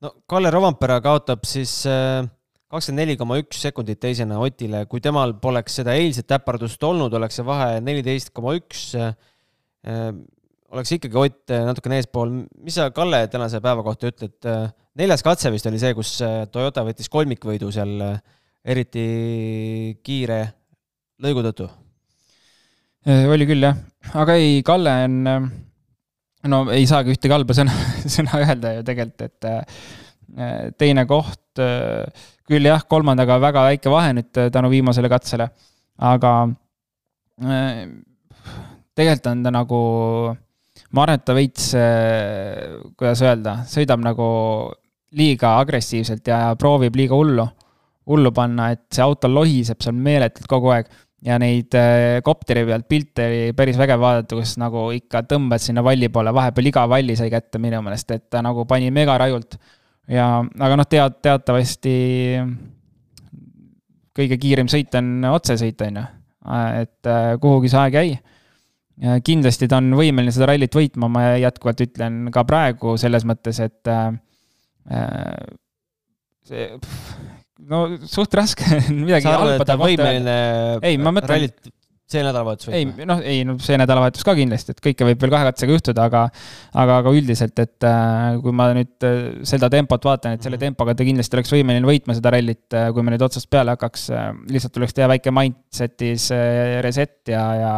no 0.06 0.14
Kalle 0.30 0.52
Rovampere 0.54 1.00
kaotab 1.04 1.46
siis 1.50 1.82
äh, 1.90 2.26
kakskümmend 2.72 3.04
neli 3.04 3.18
koma 3.20 3.40
üks 3.42 3.62
sekundit 3.66 4.02
teisena 4.04 4.40
Otile, 4.44 4.86
kui 4.92 5.02
temal 5.04 5.36
poleks 5.42 5.80
seda 5.82 5.96
eilset 5.98 6.32
äpardust 6.38 6.82
olnud, 6.86 7.14
oleks 7.18 7.40
see 7.40 7.48
vahe 7.48 7.82
neliteist 7.86 8.34
koma 8.36 8.56
üks. 8.60 8.88
Äh, 9.00 9.14
oleks 10.76 10.96
ikkagi 10.96 11.20
Ott 11.22 11.54
natukene 11.68 12.02
eespool. 12.02 12.32
mis 12.66 12.76
sa, 12.78 12.90
Kalle, 12.92 13.26
tänase 13.32 13.62
päeva 13.64 13.86
kohta 13.86 14.10
ütled? 14.12 14.50
neljas 14.98 15.24
katse 15.24 15.52
vist 15.54 15.68
oli 15.70 15.80
see, 15.80 15.94
kus 15.98 16.18
äh, 16.26 16.44
Toyota 16.52 16.84
võttis 16.88 17.12
kolmikvõidu 17.12 17.70
seal 17.76 18.02
eriti 18.66 19.06
kiire 20.04 20.40
lõigu 21.22 21.44
tõttu. 21.46 21.70
oli 23.06 23.46
küll 23.46 23.62
jah, 23.62 23.78
aga 24.18 24.40
ei, 24.42 24.60
Kalle 24.66 24.98
on 25.06 25.50
no 26.52 26.62
ei 26.74 26.86
saagi 26.90 27.14
ühtegi 27.16 27.34
halba 27.34 27.56
sõna, 27.58 27.74
sõna 28.16 28.40
öelda 28.44 28.76
ju 28.78 28.86
tegelikult, 28.88 29.26
et 29.26 29.50
äh, 29.50 30.70
teine 30.80 31.06
koht, 31.10 31.62
äh, 31.62 32.30
küll 32.46 32.70
jah, 32.70 32.86
kolmandaga 32.90 33.40
väga 33.42 33.66
väike 33.70 33.94
vahe 33.94 34.14
nüüd 34.18 34.42
äh, 34.42 34.52
tänu 34.54 34.72
viimasele 34.74 35.12
katsele, 35.12 35.50
aga 35.96 36.32
tegelikult 38.96 39.28
on 39.28 39.42
ta 39.44 39.52
nagu, 39.52 39.80
ma 40.96 41.04
arvan, 41.04 41.20
et 41.20 41.26
ta 41.28 41.36
veits, 41.36 41.66
kuidas 42.96 43.24
öelda, 43.26 43.58
sõidab 43.68 44.00
nagu 44.06 44.28
liiga 45.20 45.58
agressiivselt 45.60 46.32
ja 46.32 46.54
proovib 46.60 46.96
liiga 46.96 47.18
hullu, 47.18 47.44
hullu 48.08 48.32
panna, 48.36 48.70
et 48.72 48.86
see 48.94 49.04
auto 49.04 49.28
lohiseb 49.32 49.84
seal 49.84 49.98
meeletult 50.00 50.48
kogu 50.48 50.72
aeg 50.76 50.88
ja 51.26 51.38
neid 51.42 51.74
äh, 51.78 52.20
kopteri 52.26 52.66
pealt 52.68 52.86
pilte 52.90 53.26
oli 53.26 53.56
päris 53.58 53.80
vägev 53.80 54.02
vaadata, 54.02 54.38
kus 54.38 54.56
nagu 54.62 54.88
ikka 54.94 55.24
tõmbad 55.30 55.64
sinna 55.64 55.84
valli 55.86 56.10
poole, 56.14 56.34
vahepeal 56.36 56.70
iga 56.70 56.86
valli 56.90 57.16
sai 57.18 57.32
kätte 57.34 57.62
minu 57.62 57.82
meelest, 57.86 58.14
et 58.14 58.28
ta 58.30 58.44
nagu 58.46 58.68
pani 58.70 58.92
megarajult. 58.94 59.58
ja, 60.12 60.28
aga 60.44 60.78
noh, 60.78 60.88
tead, 60.90 61.18
teatavasti 61.26 61.96
kõige 64.16 64.38
kiirem 64.40 64.70
sõit 64.72 64.94
on 65.00 65.26
otsesõit, 65.34 65.82
on 65.88 66.00
ju. 66.02 66.06
et 66.84 67.10
äh, 67.10 67.34
kuhugi 67.42 67.74
see 67.74 67.82
aeg 67.82 68.00
jäi. 68.00 68.16
kindlasti 69.26 69.68
ta 69.68 69.82
on 69.82 69.90
võimeline 69.98 70.32
seda 70.32 70.52
rallit 70.52 70.76
võitma, 70.78 71.10
ma 71.12 71.26
jätkuvalt 71.42 71.82
ütlen 71.84 72.30
ka 72.32 72.46
praegu 72.48 72.96
selles 73.02 73.26
mõttes, 73.28 73.60
et 73.66 73.90
äh, 73.92 74.14
see 76.46 76.70
no 77.64 77.86
suht 78.10 78.36
raske 78.36 78.68
midagi 78.92 79.26
sa 79.28 79.38
arvad, 79.40 79.58
et 79.60 79.68
ta 79.68 79.78
on 79.78 79.84
võimeline 79.86 80.38
ei, 80.84 81.00
ma 81.00 81.14
mõtlen, 81.16 81.48
see 82.06 82.22
nädalavahetus 82.22 82.70
võib? 82.70 82.76
ei, 82.78 83.06
noh, 83.10 83.22
ei 83.26 83.44
no 83.48 83.56
see 83.64 83.78
nädalavahetus 83.82 84.26
ka 84.28 84.36
kindlasti, 84.38 84.76
et 84.76 84.82
kõike 84.84 85.08
võib 85.08 85.24
veel 85.24 85.34
kahe 85.34 85.48
katsega 85.48 85.78
juhtuda, 85.78 86.08
aga 86.10 86.24
aga, 86.84 87.00
aga 87.02 87.14
üldiselt, 87.16 87.58
et 87.64 87.88
äh, 87.88 88.36
kui 88.44 88.54
ma 88.56 88.68
nüüd 88.78 89.08
äh, 89.08 89.22
seda 89.48 89.70
tempot 89.74 90.06
vaatan, 90.06 90.38
et 90.38 90.46
selle 90.46 90.60
mhm. 90.60 90.68
tempoga 90.70 90.94
ta 90.98 91.08
kindlasti 91.08 91.40
oleks 91.40 91.54
võimeline 91.56 91.90
võitma 91.90 92.18
seda 92.18 92.36
rallit, 92.36 92.66
äh, 92.78 92.90
kui 92.94 93.06
me 93.06 93.16
nüüd 93.16 93.26
otsast 93.26 93.50
peale 93.52 93.74
hakkaks, 93.74 94.10
lihtsalt 94.52 94.76
tuleks 94.76 94.98
teha 94.98 95.10
väike 95.16 95.34
mindset'is 95.34 96.28
reset 96.86 97.34
ja, 97.34 97.46
ja 97.62 97.74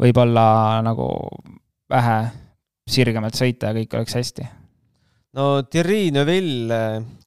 võib-olla 0.00 0.46
nagu 0.86 1.10
vähe 1.90 2.22
sirgemalt 2.90 3.36
sõita 3.36 3.70
ja 3.70 3.76
kõik 3.76 4.00
oleks 4.00 4.16
hästi 4.16 4.48
no 5.38 5.62
Thierry 5.68 6.10
Neuville 6.14 6.80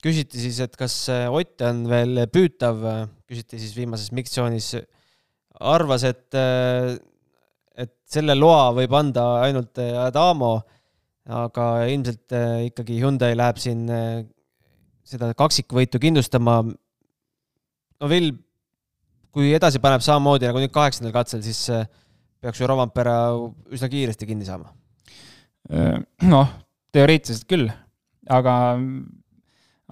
küsiti 0.04 0.42
siis, 0.42 0.60
et 0.64 0.76
kas 0.80 0.96
Ott 1.30 1.62
on 1.68 1.86
veel 1.90 2.26
püütav, 2.32 2.82
küsiti 3.30 3.62
siis 3.62 3.76
viimases 3.78 4.12
miksjoonis 4.16 4.74
arvas, 5.62 6.04
et, 6.08 6.30
äh, 6.38 6.96
et 7.78 7.94
selle 8.10 8.36
loa 8.38 8.72
võib 8.76 8.94
anda 8.98 9.26
ainult 9.44 9.80
äh, 9.82 9.94
Adamo, 10.06 10.56
aga 11.30 11.68
ilmselt 11.92 12.36
äh, 12.36 12.68
ikkagi 12.70 13.00
Hyundai 13.02 13.34
läheb 13.38 13.60
siin 13.62 13.86
seda 15.08 15.32
kaksikvõitu 15.38 16.02
kindlustama. 16.02 16.62
no 16.64 18.10
Vill, 18.12 18.34
kui 19.34 19.54
edasi 19.56 19.82
paneb 19.84 20.04
samamoodi 20.04 20.50
nagu 20.50 20.62
nüüd 20.62 20.74
kaheksandal 20.74 21.16
katsel, 21.16 21.44
siis 21.44 21.66
peaks 22.44 22.60
ju 22.60 22.68
Rovampere 22.68 23.16
üsna 23.72 23.90
kiiresti 23.92 24.28
kinni 24.28 24.48
saama. 24.48 24.72
noh, 26.28 26.50
teoreetiliselt 26.92 27.48
küll, 27.48 27.70
aga 28.30 28.56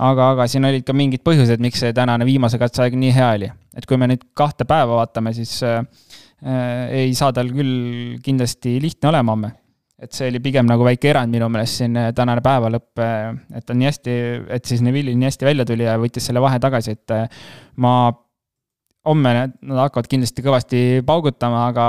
aga, 0.01 0.31
aga 0.33 0.47
siin 0.49 0.65
olid 0.67 0.85
ka 0.87 0.95
mingid 0.97 1.23
põhjused, 1.25 1.61
miks 1.63 1.81
see 1.83 1.95
tänane 1.95 2.27
viimase 2.27 2.59
katseaeg 2.61 2.95
nii 2.99 3.13
hea 3.15 3.31
oli. 3.37 3.49
et 3.77 3.87
kui 3.87 3.99
me 3.99 4.09
nüüd 4.11 4.23
kahte 4.37 4.67
päeva 4.67 5.01
vaatame, 5.01 5.33
siis 5.35 5.53
äh, 5.67 5.81
äh, 6.43 6.85
ei 7.05 7.15
saa 7.17 7.31
tal 7.35 7.51
küll 7.53 8.17
kindlasti 8.23 8.77
lihtne 8.83 9.11
olema 9.11 9.35
homme. 9.35 9.51
et 10.01 10.17
see 10.17 10.31
oli 10.31 10.41
pigem 10.41 10.65
nagu 10.65 10.85
väike 10.85 11.11
erand 11.11 11.33
minu 11.33 11.49
meelest 11.51 11.83
siin 11.83 11.97
äh, 11.99 12.09
tänane 12.17 12.43
päevalõpp, 12.45 13.03
äh, 13.03 13.29
et 13.57 13.67
ta 13.67 13.77
nii 13.77 13.89
hästi, 13.89 14.17
et 14.57 14.65
siis 14.65 14.83
Neville'i 14.85 15.15
nii 15.17 15.29
hästi 15.29 15.47
välja 15.47 15.67
tuli 15.69 15.87
ja 15.87 15.97
võttis 16.01 16.29
selle 16.29 16.43
vahe 16.43 16.59
tagasi, 16.59 16.97
et 16.97 17.17
ma 17.77 17.93
homme 19.05 19.33
nad 19.35 19.83
hakkavad 19.85 20.09
kindlasti 20.09 20.45
kõvasti 20.45 20.79
paugutama, 21.05 21.67
aga, 21.71 21.85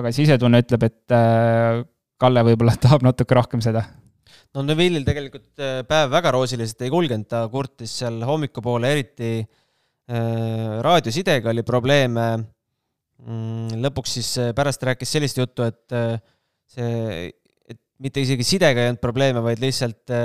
aga 0.00 0.14
sisetunne 0.14 0.62
ütleb, 0.62 0.90
et 0.90 1.86
Kalle 2.16 2.40
võib-olla 2.46 2.72
tahab 2.80 3.02
natuke 3.04 3.36
rohkem 3.36 3.60
seda 3.60 3.82
no 4.56 4.64
Neville'il 4.66 5.06
tegelikult 5.06 5.62
äh, 5.62 5.80
päev 5.88 6.10
väga 6.12 6.34
roosiliselt 6.36 6.82
ei 6.86 6.92
kulgenud, 6.92 7.28
ta 7.30 7.44
kurtis 7.52 7.94
seal 8.02 8.20
hommikupoole 8.26 8.92
eriti 8.96 9.30
äh, 9.40 10.78
raadiosidega 10.84 11.52
oli 11.52 11.64
probleeme 11.66 12.26
mm,. 12.36 13.80
lõpuks 13.84 14.16
siis 14.18 14.32
äh, 14.42 14.52
pärast 14.56 14.84
rääkis 14.86 15.16
sellist 15.16 15.40
juttu, 15.40 15.66
et 15.66 15.96
äh, 15.96 16.16
see, 16.70 17.28
et 17.68 17.80
mitte 18.02 18.24
isegi 18.24 18.46
sidega 18.46 18.82
ei 18.82 18.92
olnud 18.92 19.02
probleeme, 19.02 19.44
vaid 19.44 19.62
lihtsalt 19.62 20.16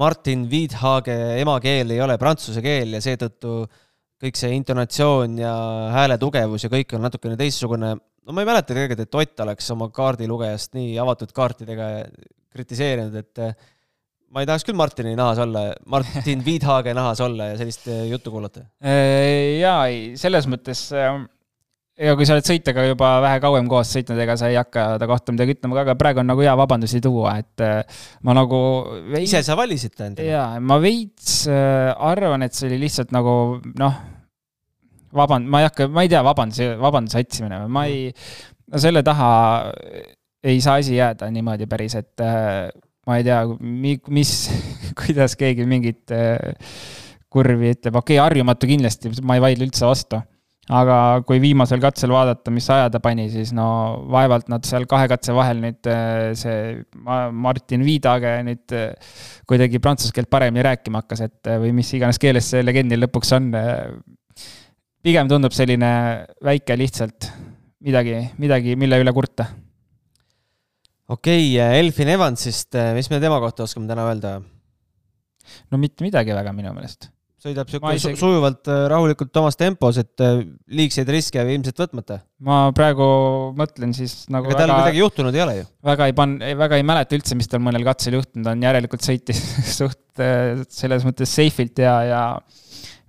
Martin 0.00 0.44
Wiedhage 0.50 1.16
emakeel 1.40 1.94
ei 1.94 2.02
ole 2.02 2.16
prantsuse 2.20 2.62
keel 2.62 2.94
ja 2.94 3.00
seetõttu 3.02 3.64
kõik 4.20 4.36
see 4.36 4.52
intonatsioon 4.54 5.38
ja 5.40 5.52
hääle 5.94 6.18
tugevus 6.20 6.66
ja 6.66 6.70
kõik 6.72 6.92
on 6.96 7.06
natukene 7.06 7.38
teistsugune. 7.40 7.94
no 7.96 8.36
ma 8.36 8.42
ei 8.42 8.50
mäleta 8.50 8.74
tegelikult, 8.74 9.00
et 9.00 9.14
Ott 9.22 9.42
oleks 9.46 9.70
oma 9.74 9.88
kaardilugejast 9.96 10.76
nii 10.76 10.98
avatud 11.00 11.32
kaartidega 11.32 11.88
kritiseerinud, 12.54 13.16
et 13.20 13.42
eh, 13.44 13.68
ma 14.30 14.42
ei 14.42 14.48
tahaks 14.48 14.66
küll 14.66 14.78
Martini 14.78 15.16
nahas 15.18 15.40
olla, 15.42 15.68
Martin 15.90 16.44
Viidhage 16.46 16.94
nahas 16.96 17.22
olla 17.24 17.50
ja 17.52 17.58
sellist 17.60 17.86
eh, 17.90 18.06
juttu 18.10 18.32
kuulata. 18.34 18.66
Äh, 18.82 19.60
jaa, 19.60 19.84
ei, 19.90 20.16
selles 20.20 20.48
mõttes 20.50 20.88
ega 22.00 22.14
kui 22.16 22.24
sa 22.24 22.36
oled 22.36 22.46
sõitjaga 22.48 22.86
juba 22.88 23.10
vähe 23.20 23.40
kauem 23.44 23.66
koos 23.68 23.90
sõitnud, 23.92 24.20
ega 24.24 24.36
sa 24.40 24.48
ei 24.48 24.56
hakka 24.56 24.86
ta 25.00 25.08
kohta 25.10 25.34
midagi 25.36 25.58
ütlema, 25.58 25.82
aga 25.82 25.96
praegu 26.00 26.22
on 26.22 26.30
nagu 26.32 26.44
hea 26.44 26.54
vabandusi 26.58 27.02
tuua, 27.04 27.34
et 27.42 27.66
eh, 27.66 27.98
ma 28.26 28.36
nagu 28.36 28.60
veits... 29.10 29.26
ise 29.28 29.44
sa 29.46 29.58
valisid 29.58 29.94
ta 29.96 30.08
endale? 30.08 30.30
jaa, 30.30 30.62
ma 30.64 30.80
veits 30.82 31.42
arvan, 31.50 32.46
et 32.46 32.56
see 32.56 32.70
oli 32.70 32.80
lihtsalt 32.86 33.12
nagu 33.14 33.34
noh, 33.78 34.00
vaband-, 35.16 35.50
ma 35.50 35.62
ei 35.62 35.68
hakka, 35.68 35.90
ma 35.92 36.06
ei 36.06 36.10
tea, 36.10 36.22
vabanduse, 36.26 36.72
vabanduse 36.80 37.20
otsimine, 37.20 37.60
ma 37.70 37.84
ei, 37.90 38.08
no 38.70 38.80
selle 38.80 39.04
taha 39.06 39.30
ei 40.44 40.60
saa 40.60 40.78
asi 40.80 40.96
jääda 40.96 41.28
niimoodi 41.32 41.68
päris, 41.70 41.96
et 42.00 42.24
äh, 42.24 42.70
ma 43.06 43.20
ei 43.20 43.26
tea, 43.26 43.42
mis, 43.60 44.34
kuidas 45.00 45.36
keegi 45.40 45.66
mingit 45.68 46.12
äh, 46.14 46.52
kurvi 47.30 47.74
ütleb, 47.76 47.96
okei 48.00 48.16
okay,, 48.18 48.24
harjumatu 48.24 48.68
kindlasti, 48.70 49.12
ma 49.22 49.36
ei 49.36 49.44
vaidle 49.44 49.68
üldse 49.68 49.88
vastu. 49.88 50.22
aga 50.70 50.96
kui 51.26 51.40
viimasel 51.42 51.80
katsel 51.82 52.12
vaadata, 52.14 52.52
mis 52.54 52.68
aja 52.70 52.90
ta 52.94 53.00
pani, 53.02 53.24
siis 53.32 53.50
no 53.56 53.64
vaevalt 54.12 54.46
nad 54.52 54.62
seal 54.68 54.84
kahe 54.86 55.08
katse 55.10 55.34
vahel 55.34 55.58
nüüd 55.64 55.88
äh, 55.90 56.30
see 56.38 56.76
Martin 57.32 57.82
Viidage 57.82 58.36
nüüd 58.46 58.76
kuidagi 59.50 59.80
prantsuse 59.82 60.14
keelt 60.14 60.30
paremini 60.30 60.62
rääkima 60.68 61.02
hakkas, 61.02 61.24
et 61.26 61.50
või 61.64 61.72
mis 61.80 61.90
iganes 61.98 62.22
keeles 62.22 62.52
see 62.52 62.62
legendil 62.62 63.02
lõpuks 63.02 63.34
on. 63.38 63.50
pigem 65.02 65.32
tundub 65.32 65.56
selline 65.56 65.90
väike 66.44 66.76
lihtsalt 66.78 67.32
midagi, 67.80 68.20
midagi, 68.38 68.76
mille 68.78 69.00
üle 69.02 69.16
kurta 69.16 69.48
okei 71.10 71.54
okay,, 71.54 71.78
Elfin 71.80 72.12
Evansist, 72.14 72.74
eh, 72.74 72.92
mis 72.96 73.10
me 73.10 73.20
tema 73.22 73.40
kohta 73.42 73.66
oskame 73.66 73.88
täna 73.90 74.06
öelda? 74.10 74.38
no 75.70 75.80
mitte 75.82 76.06
midagi 76.06 76.34
väga 76.36 76.52
minu 76.54 76.72
meelest. 76.76 77.08
sõidab 77.40 77.70
sihuke 77.72 77.94
isegi... 77.96 78.18
sujuvalt, 78.20 78.62
eh, 78.70 78.84
rahulikult 78.92 79.40
omas 79.42 79.58
tempos, 79.58 79.98
et 80.02 80.24
liigseid 80.70 81.10
riske 81.10 81.42
ilmselt 81.42 81.82
võtmata. 81.82 82.20
ma 82.46 82.62
praegu 82.76 83.04
mõtlen 83.58 83.94
siis 83.96 84.22
nagu 84.32 84.50
aga 84.50 84.62
tal 84.62 84.74
midagi 84.76 85.02
juhtunud 85.02 85.38
ei 85.38 85.44
ole 85.46 85.58
ju? 85.60 85.68
väga 85.90 86.10
ei 86.10 86.16
pan-, 86.16 86.38
väga 86.64 86.80
ei 86.80 86.86
mäleta 86.86 87.18
üldse, 87.18 87.38
mis 87.38 87.50
tal 87.50 87.64
mõnel 87.64 87.86
katsel 87.86 88.20
juhtunud 88.20 88.52
on, 88.54 88.66
järelikult 88.68 89.06
sõitis 89.06 89.42
suht 89.80 89.98
selles 90.20 91.06
mõttes 91.06 91.32
safe'ilt 91.32 91.80
ja, 91.80 91.94
ja 92.04 92.24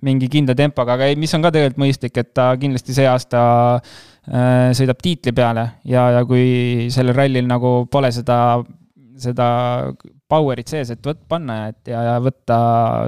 mingi 0.06 0.30
kindla 0.32 0.56
tempoga, 0.58 0.96
aga 0.96 1.12
ei, 1.12 1.18
mis 1.20 1.34
on 1.38 1.44
ka 1.44 1.52
tegelikult 1.54 1.84
mõistlik, 1.84 2.16
et 2.18 2.32
ta 2.34 2.48
kindlasti 2.58 2.96
see 2.98 3.06
aasta 3.10 3.42
äh, 3.78 4.00
sõidab 4.22 5.00
tiitli 5.02 5.32
peale 5.34 5.64
ja, 5.90 6.04
ja 6.14 6.20
kui 6.30 6.86
sellel 6.94 7.16
rallil 7.18 7.48
nagu 7.50 7.72
pole 7.90 8.12
seda, 8.14 8.36
seda 9.18 9.48
power'it 10.32 10.72
sees, 10.72 10.92
et 10.94 11.02
võt-, 11.06 11.24
panna 11.30 11.58
et 11.72 11.92
ja, 11.92 12.04
ja 12.06 12.16
võtta, 12.24 12.58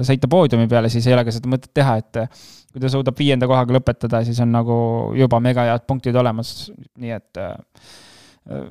sõita 0.06 0.30
poodiumi 0.30 0.66
peale, 0.70 0.90
siis 0.92 1.06
ei 1.08 1.16
ole 1.16 1.24
ka 1.26 1.34
seda 1.34 1.50
mõtet 1.52 1.72
teha, 1.76 1.96
et 2.02 2.20
kui 2.74 2.82
ta 2.82 2.90
suudab 2.90 3.14
viienda 3.18 3.46
kohaga 3.50 3.76
lõpetada, 3.76 4.24
siis 4.26 4.40
on 4.42 4.50
nagu 4.50 4.76
juba 5.14 5.38
mega 5.42 5.68
head 5.68 5.86
punktid 5.86 6.16
olemas, 6.18 6.68
nii 6.98 7.14
et 7.14 7.40
äh, 7.40 8.68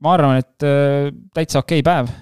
ma 0.00 0.14
arvan, 0.14 0.40
et 0.40 0.66
äh, 0.66 1.10
täitsa 1.34 1.64
okei 1.64 1.82
okay 1.82 1.88
päev, 1.90 2.12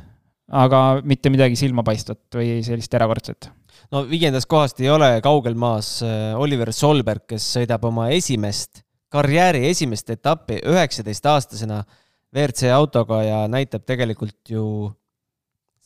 aga 0.58 0.82
mitte 1.04 1.30
midagi 1.32 1.58
silmapaistvat 1.60 2.40
või 2.40 2.62
sellist 2.64 2.94
erakordset. 2.96 3.50
No 3.92 4.02
viiendast 4.08 4.48
kohast 4.48 4.80
ei 4.80 4.88
ole 4.92 5.18
kaugel 5.24 5.56
maas 5.60 5.98
äh, 6.04 6.32
Oliver 6.40 6.72
Solberg, 6.72 7.26
kes 7.28 7.52
sõidab 7.58 7.84
oma 7.88 8.08
esimest, 8.16 8.82
karjääri 9.12 9.64
esimest 9.70 10.10
etappi 10.10 10.60
üheksateistaastasena 10.68 11.82
WRC 12.34 12.70
autoga 12.74 13.22
ja 13.24 13.42
näitab 13.48 13.86
tegelikult 13.88 14.52
ju 14.52 14.64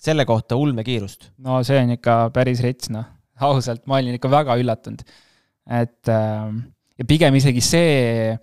selle 0.02 0.24
kohta 0.26 0.58
ulmekiirust. 0.58 1.30
no 1.38 1.62
see 1.66 1.78
on 1.78 1.94
ikka 1.94 2.16
päris 2.34 2.62
rets, 2.64 2.90
noh, 2.90 3.06
ausalt, 3.40 3.84
ma 3.86 4.00
olin 4.00 4.18
ikka 4.18 4.30
väga 4.30 4.56
üllatunud. 4.58 5.04
et 5.70 6.10
äh, 6.10 6.50
ja 6.98 7.08
pigem 7.08 7.38
isegi 7.38 7.62
see, 7.64 8.34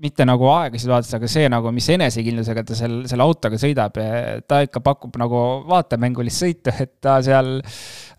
mitte 0.00 0.24
nagu 0.24 0.46
aegasid 0.48 0.88
vaadates, 0.88 1.12
aga 1.16 1.28
see 1.28 1.48
nagu, 1.52 1.70
mis 1.76 1.86
enesekindlusega 1.92 2.62
ta 2.66 2.76
seal, 2.78 2.94
selle 3.10 3.24
autoga 3.24 3.58
sõidab, 3.60 3.98
ta 4.48 4.60
ikka 4.64 4.80
pakub 4.84 5.18
nagu 5.20 5.42
vaatemängulist 5.68 6.44
sõitu, 6.44 6.72
et 6.84 6.94
ta 7.04 7.18
seal 7.24 7.58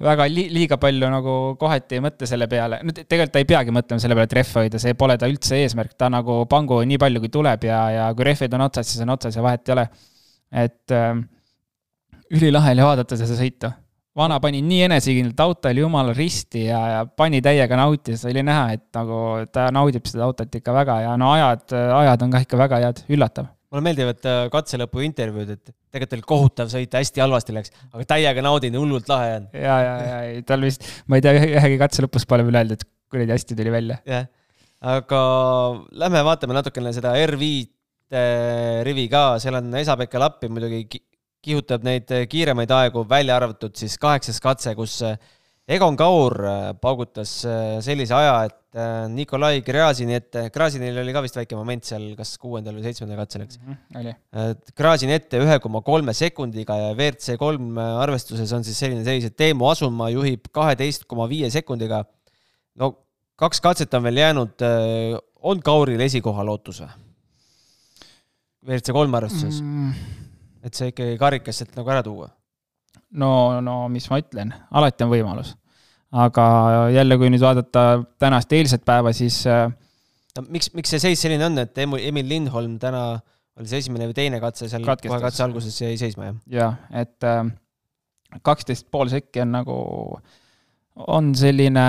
väga 0.02 0.28
li 0.30 0.46
liiga 0.54 0.78
palju 0.82 1.10
nagu 1.14 1.36
kohati 1.62 1.98
ei 1.98 2.06
mõtle 2.06 2.30
selle 2.30 2.48
peale. 2.52 2.82
no 2.86 2.94
tegelikult 2.96 3.34
ta 3.34 3.42
ei 3.42 3.50
peagi 3.50 3.74
mõtlema 3.74 4.04
selle 4.04 4.18
peale, 4.18 4.30
et 4.30 4.38
rehve 4.42 4.66
hoida, 4.66 4.82
see 4.82 4.98
pole 4.98 5.18
ta 5.18 5.30
üldse 5.32 5.58
eesmärk, 5.64 5.98
ta 5.98 6.12
nagu 6.14 6.44
pangu 6.52 6.82
nii 6.86 7.02
palju, 7.02 7.26
kui 7.26 7.34
tuleb 7.34 7.70
ja, 7.70 7.84
ja 7.98 8.10
kui 8.18 8.30
rehvid 8.30 8.58
on 8.58 8.68
otsas, 8.70 8.92
siis 8.92 9.06
on 9.06 9.16
otsas 9.18 9.38
ja 9.38 9.46
vahet 9.46 9.66
ei 9.70 9.78
ole. 9.78 9.88
et 10.52 10.94
äh, 10.94 11.16
ülilahe 12.38 12.76
oli 12.76 12.86
vaadata 12.86 13.18
seda 13.18 13.38
sõitu 13.40 13.72
vana 14.18 14.40
pani 14.44 14.60
nii 14.66 14.86
enesekindlalt, 14.90 15.40
auto 15.46 15.72
oli 15.72 15.84
jumala 15.84 16.14
risti 16.16 16.66
ja, 16.66 16.82
ja 16.96 17.00
pani 17.06 17.40
täiega 17.44 17.78
nautis, 17.80 18.26
oli 18.28 18.44
näha, 18.44 18.76
et 18.76 18.84
nagu 18.98 19.22
ta 19.54 19.70
naudib 19.74 20.08
seda 20.10 20.26
autot 20.28 20.60
ikka 20.60 20.76
väga 20.76 20.98
ja 21.06 21.16
no 21.20 21.32
ajad, 21.38 21.64
ajad 22.02 22.26
on 22.26 22.34
ka 22.34 22.42
ikka 22.44 22.60
väga 22.60 22.82
head, 22.86 23.04
üllatav. 23.16 23.48
mulle 23.72 23.86
meeldivad 23.88 24.28
äh, 24.28 24.42
katselõpu 24.52 25.06
intervjuud, 25.08 25.54
et 25.56 25.72
tegelikult 25.96 26.18
oli 26.18 26.28
kohutav 26.34 26.72
sõita, 26.74 27.00
hästi 27.00 27.24
halvasti 27.24 27.56
läks, 27.56 27.76
aga 27.94 28.08
täiega 28.10 28.44
naudin, 28.44 28.76
hullult 28.80 29.08
lahe 29.12 29.38
on. 29.40 29.50
ja, 29.56 29.78
ja, 29.86 29.94
ja 30.28 30.48
tal 30.48 30.68
vist, 30.68 30.88
ma 31.08 31.20
ei 31.20 31.24
tea, 31.24 31.48
ühegi 31.48 31.80
katse 31.80 32.04
lõpus 32.04 32.28
pole 32.28 32.44
veel 32.48 32.64
öeldud, 32.64 32.84
kuradi 33.12 33.36
hästi 33.38 33.60
tuli 33.60 33.72
välja. 33.72 34.02
jah, 34.10 34.28
aga 34.98 35.22
lähme 36.04 36.26
vaatame 36.28 36.60
natukene 36.60 36.92
seda 36.98 37.16
R5 37.22 37.70
rivi 38.84 39.08
ka, 39.08 39.40
seal 39.40 39.56
on 39.56 39.72
Esa-Pekka 39.80 40.20
Lappi 40.20 40.50
muidugi 40.52 40.82
kihutab 41.46 41.86
neid 41.86 42.10
eh, 42.14 42.26
kiiremaid 42.30 42.72
aegu, 42.76 43.06
välja 43.10 43.38
arvatud 43.40 43.76
siis 43.78 43.98
kaheksas 44.02 44.42
katse, 44.44 44.74
kus 44.78 45.00
eh, 45.08 45.18
Egon 45.72 45.98
Kaur 45.98 46.36
eh, 46.46 46.58
paugutas 46.82 47.34
sellise 47.86 48.18
aja, 48.18 48.42
et 48.48 48.58
Nikolai 49.12 49.58
Gräzini 49.68 50.16
ette, 50.16 50.46
Gräzinil 50.54 50.96
oli 51.02 51.12
ka 51.12 51.20
vist 51.26 51.36
väike 51.36 51.58
moment 51.60 51.84
seal, 51.84 52.06
kas 52.16 52.38
kuuendal 52.40 52.78
või 52.78 52.86
seitsmendal 52.86 53.20
katsel, 53.20 53.44
eks 53.44 53.58
mm. 53.60 53.74
-hmm, 53.74 53.98
oli. 54.00 54.14
Gräzini 54.80 55.18
ette 55.18 55.42
ühe 55.44 55.58
koma 55.60 55.82
kolme 55.84 56.14
sekundiga 56.16 56.78
ja 56.80 56.94
WRC 56.94 57.36
kolm 57.42 57.76
arvestuses 57.82 58.54
on 58.56 58.64
siis 58.64 58.80
selline 58.80 59.04
seis, 59.04 59.28
et 59.28 59.36
Teemu 59.36 59.68
Asumaa 59.68 60.08
juhib 60.14 60.48
kaheteist 60.56 61.04
koma 61.04 61.28
viie 61.28 61.52
sekundiga. 61.52 62.06
no 62.80 62.94
kaks 63.36 63.60
katset 63.60 63.94
on 64.00 64.08
veel 64.08 64.24
jäänud, 64.24 64.64
on 65.52 65.60
Kauril 65.60 66.08
esikoha 66.08 66.48
lootus 66.48 66.80
või? 66.86 66.96
WRC 68.72 68.96
kolm 68.96 69.20
arvestuses 69.20 69.60
mm., 69.60 70.21
et 70.64 70.78
see 70.78 70.92
ikkagi 70.94 71.18
karikas 71.22 71.62
sealt 71.62 71.76
nagu 71.80 71.90
ära 71.94 72.04
tuua? 72.06 72.30
no, 73.12 73.62
no 73.62 73.88
mis 73.92 74.08
ma 74.12 74.22
ütlen, 74.22 74.54
alati 74.72 75.08
on 75.08 75.14
võimalus 75.14 75.56
aga 76.12 76.46
jälle, 76.92 77.18
kui 77.18 77.32
nüüd 77.32 77.44
vaadata 77.44 78.04
tänast 78.20 78.52
eilset 78.54 78.84
päeva, 78.88 79.14
siis 79.16 79.42
äh, 79.48 79.70
no, 80.38 80.46
miks, 80.52 80.72
miks 80.76 80.92
see 80.92 81.04
seis 81.04 81.24
selline 81.24 81.48
on, 81.48 81.62
et 81.64 81.78
Emil 81.84 82.28
Lindholm 82.28 82.76
täna 82.82 83.06
oli 83.60 83.72
see 83.72 83.82
esimene 83.84 84.10
või 84.10 84.18
teine 84.18 84.42
katse 84.44 84.68
seal 84.72 84.84
Katkestas. 84.88 85.16
kohe 85.16 85.24
katse 85.24 85.46
alguses 85.46 85.80
jäi 85.82 85.96
seisma, 86.00 86.30
jah? 86.30 86.38
jah, 86.58 86.78
et 87.04 87.28
äh, 87.28 87.46
kaksteist 88.44 88.90
pool 88.92 89.12
sekki 89.12 89.44
on 89.46 89.56
nagu, 89.56 89.78
on 91.08 91.32
selline 91.38 91.88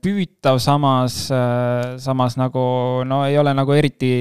püütav, 0.00 0.60
samas, 0.64 1.26
äh, 1.34 1.96
samas 2.00 2.38
nagu 2.40 2.64
no 3.08 3.22
ei 3.28 3.36
ole 3.40 3.52
nagu 3.56 3.76
eriti 3.76 4.12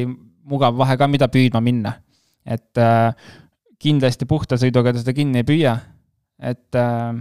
mugav 0.47 0.75
vahe 0.79 0.99
ka, 0.99 1.07
mida 1.12 1.31
püüdma 1.31 1.63
minna. 1.63 1.97
et 2.47 2.79
kindlasti 3.82 4.28
puhta 4.30 4.58
sõiduga 4.60 4.94
ta 4.94 5.02
seda 5.02 5.13
kinni 5.16 5.44
ei 5.44 5.48
püüa, 5.48 5.74
et 6.50 6.78
äh, 6.78 7.20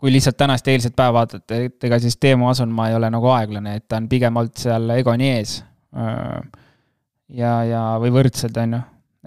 kui 0.00 0.12
lihtsalt 0.12 0.36
tänast 0.40 0.68
eilset 0.68 0.96
päeva 0.96 1.20
vaadata, 1.20 1.60
et 1.66 1.86
ega 1.88 1.98
siis 2.02 2.16
Teemu 2.20 2.48
Asunmaa 2.50 2.90
ei 2.90 2.98
ole 2.98 3.10
nagu 3.12 3.30
aeglane, 3.32 3.78
et 3.78 3.86
ta 3.88 4.00
on 4.00 4.08
pigem 4.10 4.36
olnud 4.40 4.58
seal 4.60 4.90
Egoni 4.98 5.30
ees. 5.36 5.54
ja, 5.94 7.52
ja, 7.64 7.82
või 8.02 8.10
võrdselt, 8.12 8.56
on 8.60 8.74
ju, 8.76 8.80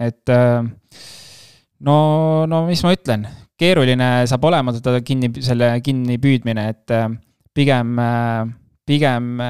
et 0.08 0.34
no, 1.80 1.98
no 2.50 2.62
mis 2.68 2.84
ma 2.84 2.92
ütlen, 2.94 3.26
keeruline 3.58 4.10
saab 4.30 4.46
olema 4.50 4.76
seda 4.76 5.00
kinni, 5.06 5.32
selle 5.42 5.72
kinnipüüdmine, 5.86 6.68
et 6.76 6.96
pigem, 7.58 7.96
pigem 8.88 9.42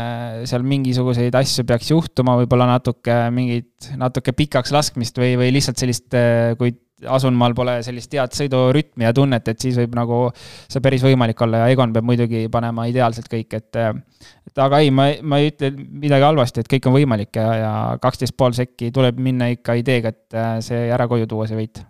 seal 0.49 0.65
mingisuguseid 0.65 1.35
asju 1.37 1.65
peaks 1.69 1.91
juhtuma, 1.93 2.35
võib-olla 2.41 2.65
natuke 2.71 3.15
mingit, 3.33 3.91
natuke 3.99 4.33
pikaks 4.33 4.73
laskmist 4.73 5.19
või, 5.21 5.35
või 5.37 5.53
lihtsalt 5.53 5.77
sellist, 5.83 6.17
kui 6.57 6.73
Asunmaal 7.05 7.53
pole 7.53 7.75
sellist 7.85 8.13
head 8.17 8.33
sõidurütmi 8.33 9.05
ja 9.05 9.11
tunnet, 9.13 9.45
et 9.51 9.61
siis 9.61 9.75
võib 9.77 9.93
nagu 9.93 10.15
see 10.33 10.81
päris 10.81 11.03
võimalik 11.05 11.37
olla 11.45 11.59
ja 11.61 11.67
Egon 11.69 11.91
peab 11.93 12.07
muidugi 12.09 12.47
panema 12.49 12.87
ideaalselt 12.89 13.29
kõik, 13.29 13.53
et 13.53 13.77
et 13.77 14.61
aga 14.63 14.79
ei, 14.81 14.89
ma, 14.89 15.05
ma 15.21 15.37
ei 15.37 15.51
ütle 15.51 15.69
midagi 15.77 16.25
halvasti, 16.25 16.63
et 16.63 16.71
kõik 16.71 16.87
on 16.89 16.95
võimalik 16.95 17.37
ja, 17.37 17.45
ja 17.61 17.73
kaksteist 18.01 18.33
pool 18.33 18.57
sekki 18.57 18.89
tuleb 18.95 19.21
minna 19.21 19.51
ikka 19.53 19.77
ideega, 19.77 20.09
et 20.09 20.37
äh, 20.41 20.55
see 20.65 20.87
ära 20.89 21.05
koju 21.11 21.29
tuua, 21.29 21.45
see 21.45 21.59
võit. 21.59 21.83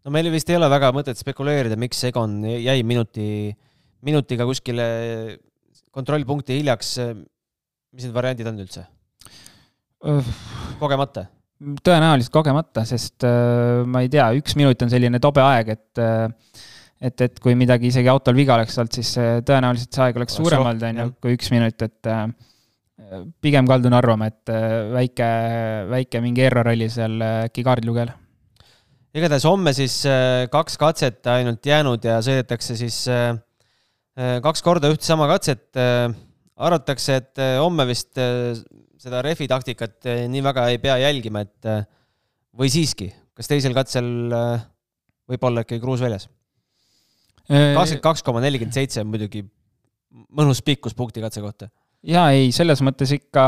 no 0.00 0.14
meil 0.16 0.32
vist 0.32 0.48
ei 0.48 0.56
ole 0.56 0.72
väga 0.72 0.94
mõtet 0.96 1.20
spekuleerida, 1.20 1.76
miks 1.76 2.00
Egon 2.08 2.40
jäi 2.48 2.78
minuti, 2.88 3.52
minutiga 4.00 4.48
kuskile 4.48 4.88
kontrollpunkti 5.94 6.58
hiljaks. 6.58 6.98
mis 7.94 8.04
need 8.08 8.14
variandid 8.16 8.50
on 8.50 8.60
üldse? 8.64 8.86
kogemata 10.80 11.28
tõenäoliselt 11.84 12.34
kogemata, 12.34 12.84
sest 12.88 13.24
äh, 13.26 13.82
ma 13.86 14.02
ei 14.04 14.10
tea, 14.12 14.26
üks 14.38 14.56
minut 14.58 14.80
on 14.84 14.90
selline 14.92 15.20
tobe 15.22 15.42
aeg, 15.44 15.74
et 15.76 16.02
äh, 16.02 16.26
et, 17.04 17.20
et 17.20 17.38
kui 17.42 17.52
midagi 17.58 17.90
isegi 17.90 18.08
autol 18.08 18.36
viga 18.38 18.54
oleks 18.56 18.78
olnud, 18.80 18.96
siis 18.96 19.12
äh, 19.20 19.38
tõenäoliselt 19.46 19.94
see 19.94 20.04
aeg 20.06 20.18
oleks 20.20 20.36
suurem 20.38 20.64
olnud, 20.64 20.84
on 20.88 21.00
ju, 21.02 21.06
kui 21.22 21.38
üks 21.38 21.52
minut, 21.54 21.86
et 21.86 22.12
pigem 23.44 23.66
kaldun 23.68 23.92
arvama, 23.92 24.30
et 24.30 24.50
väike, 24.94 25.26
väike 25.90 26.20
mingi 26.24 26.44
error 26.46 26.70
oli 26.70 26.86
seal 26.90 27.18
äkki 27.26 27.64
kaardilugejal. 27.66 28.14
igatahes 29.14 29.44
homme 29.44 29.74
siis 29.76 29.98
kaks 30.50 30.78
katset 30.80 31.26
ainult 31.34 31.66
jäänud 31.66 32.06
ja 32.06 32.20
sõidetakse 32.24 32.78
siis 32.78 33.02
kaks 34.14 34.62
korda 34.62 34.92
ühte 34.92 35.06
sama 35.06 35.26
katset. 35.30 35.66
arvatakse, 36.54 37.16
et 37.18 37.40
homme 37.58 37.86
vist 37.88 38.14
seda 38.14 39.22
refi 39.26 39.48
taktikat 39.50 40.06
nii 40.30 40.42
väga 40.44 40.68
ei 40.70 40.78
pea 40.78 41.00
jälgima, 41.02 41.42
et 41.42 41.66
või 42.54 42.70
siiski, 42.70 43.08
kas 43.34 43.50
teisel 43.50 43.74
katsel 43.74 44.06
võib 45.28 45.48
olla 45.48 45.64
ikkagi 45.64 45.82
kruus 45.82 46.04
väljas? 46.04 46.28
kakskümmend 47.48 48.00
kaks 48.04 48.22
koma 48.24 48.40
nelikümmend 48.40 48.76
seitse 48.76 49.02
on 49.02 49.10
muidugi 49.12 49.42
mõnus 50.34 50.62
pikkus 50.64 50.94
punkti 50.96 51.22
katse 51.24 51.42
kohta. 51.44 51.68
jaa, 52.04 52.30
ei, 52.32 52.50
selles 52.52 52.80
mõttes 52.84 53.12
ikka, 53.16 53.44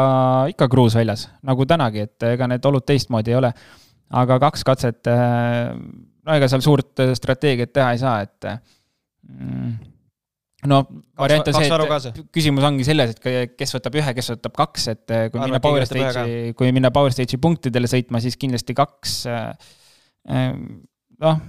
ikka 0.53 0.69
kruus 0.73 0.97
väljas, 0.99 1.27
nagu 1.47 1.67
tänagi, 1.69 2.07
et 2.09 2.29
ega 2.33 2.49
need 2.51 2.65
olud 2.69 2.85
teistmoodi 2.87 3.33
ei 3.33 3.39
ole. 3.41 3.53
aga 4.11 4.39
kaks 4.39 4.65
katset, 4.65 5.09
no 5.09 6.37
ega 6.37 6.49
seal 6.51 6.63
suurt 6.65 7.03
strateegiat 7.19 7.73
teha 7.73 7.93
ei 7.95 8.03
saa, 8.03 8.21
et 8.27 8.51
mm, 8.51 9.73
no 10.69 10.83
variant 11.19 11.49
on 11.51 11.57
see, 11.57 12.11
et 12.11 12.21
küsimus 12.35 12.67
ongi 12.67 12.87
selles, 12.87 13.15
et 13.15 13.55
kes 13.57 13.77
võtab 13.79 13.97
ühe, 14.01 14.15
kes 14.19 14.33
võtab 14.35 14.57
kaks, 14.59 14.89
et 14.93 15.15
eh, 15.15 15.29
kui 15.31 15.41
Arvan, 15.41 15.55
minna 15.55 15.63
Power 15.65 15.87
Stage'i, 15.89 16.53
kui 16.59 16.73
minna 16.77 16.93
Power 16.95 17.15
Stage'i 17.15 17.41
punktidele 17.43 17.91
sõitma, 17.91 18.21
siis 18.25 18.39
kindlasti 18.41 18.77
kaks. 18.77 19.17
Eh, 19.31 20.53
noh, 21.23 21.41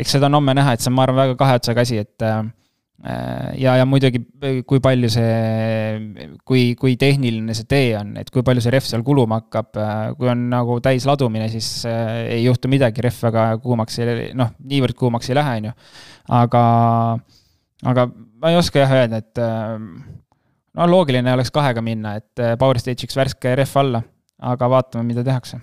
eks 0.00 0.16
seda 0.16 0.30
on 0.30 0.40
homme 0.40 0.56
näha, 0.56 0.74
et 0.74 0.84
see 0.84 0.90
on, 0.90 0.98
ma 0.98 1.06
arvan, 1.06 1.22
väga 1.22 1.38
kahe 1.40 1.58
otsaga 1.60 1.84
asi, 1.84 2.00
et 2.02 2.24
ja, 2.24 3.74
ja 3.76 3.84
muidugi, 3.86 4.22
kui 4.66 4.80
palju 4.82 5.10
see, 5.12 6.32
kui, 6.48 6.64
kui 6.80 6.94
tehniline 7.00 7.54
see 7.56 7.68
tee 7.68 7.92
on, 7.98 8.14
et 8.20 8.30
kui 8.32 8.44
palju 8.46 8.64
see 8.64 8.72
rehv 8.72 8.88
seal 8.88 9.04
kuluma 9.06 9.42
hakkab, 9.42 9.76
kui 10.18 10.30
on 10.32 10.48
nagu 10.52 10.78
täis 10.84 11.06
ladumine, 11.08 11.50
siis 11.52 11.68
ei 11.90 12.42
juhtu 12.46 12.70
midagi, 12.72 13.04
rehv 13.04 13.20
väga 13.28 13.46
kuumaks 13.62 14.00
ei, 14.00 14.30
noh, 14.38 14.54
niivõrd 14.64 14.96
kuumaks 14.98 15.30
ei 15.30 15.38
lähe, 15.38 15.56
on 15.60 15.70
ju. 15.70 15.74
aga, 16.40 16.64
aga 17.84 18.08
ma 18.40 18.52
ei 18.52 18.58
oska 18.58 18.82
jah 18.82 18.94
öelda, 18.98 19.20
et 19.22 19.40
äh, 19.42 19.76
no 20.74 20.88
loogiline 20.90 21.32
oleks 21.36 21.52
kahega 21.54 21.84
minna, 21.84 22.16
et 22.20 22.42
äh, 22.42 22.56
Power 22.60 22.80
Stage'iks 22.80 23.16
värske 23.18 23.54
rehv 23.60 23.78
alla, 23.80 24.02
aga 24.52 24.68
vaatame, 24.72 25.06
mida 25.08 25.24
tehakse. 25.26 25.60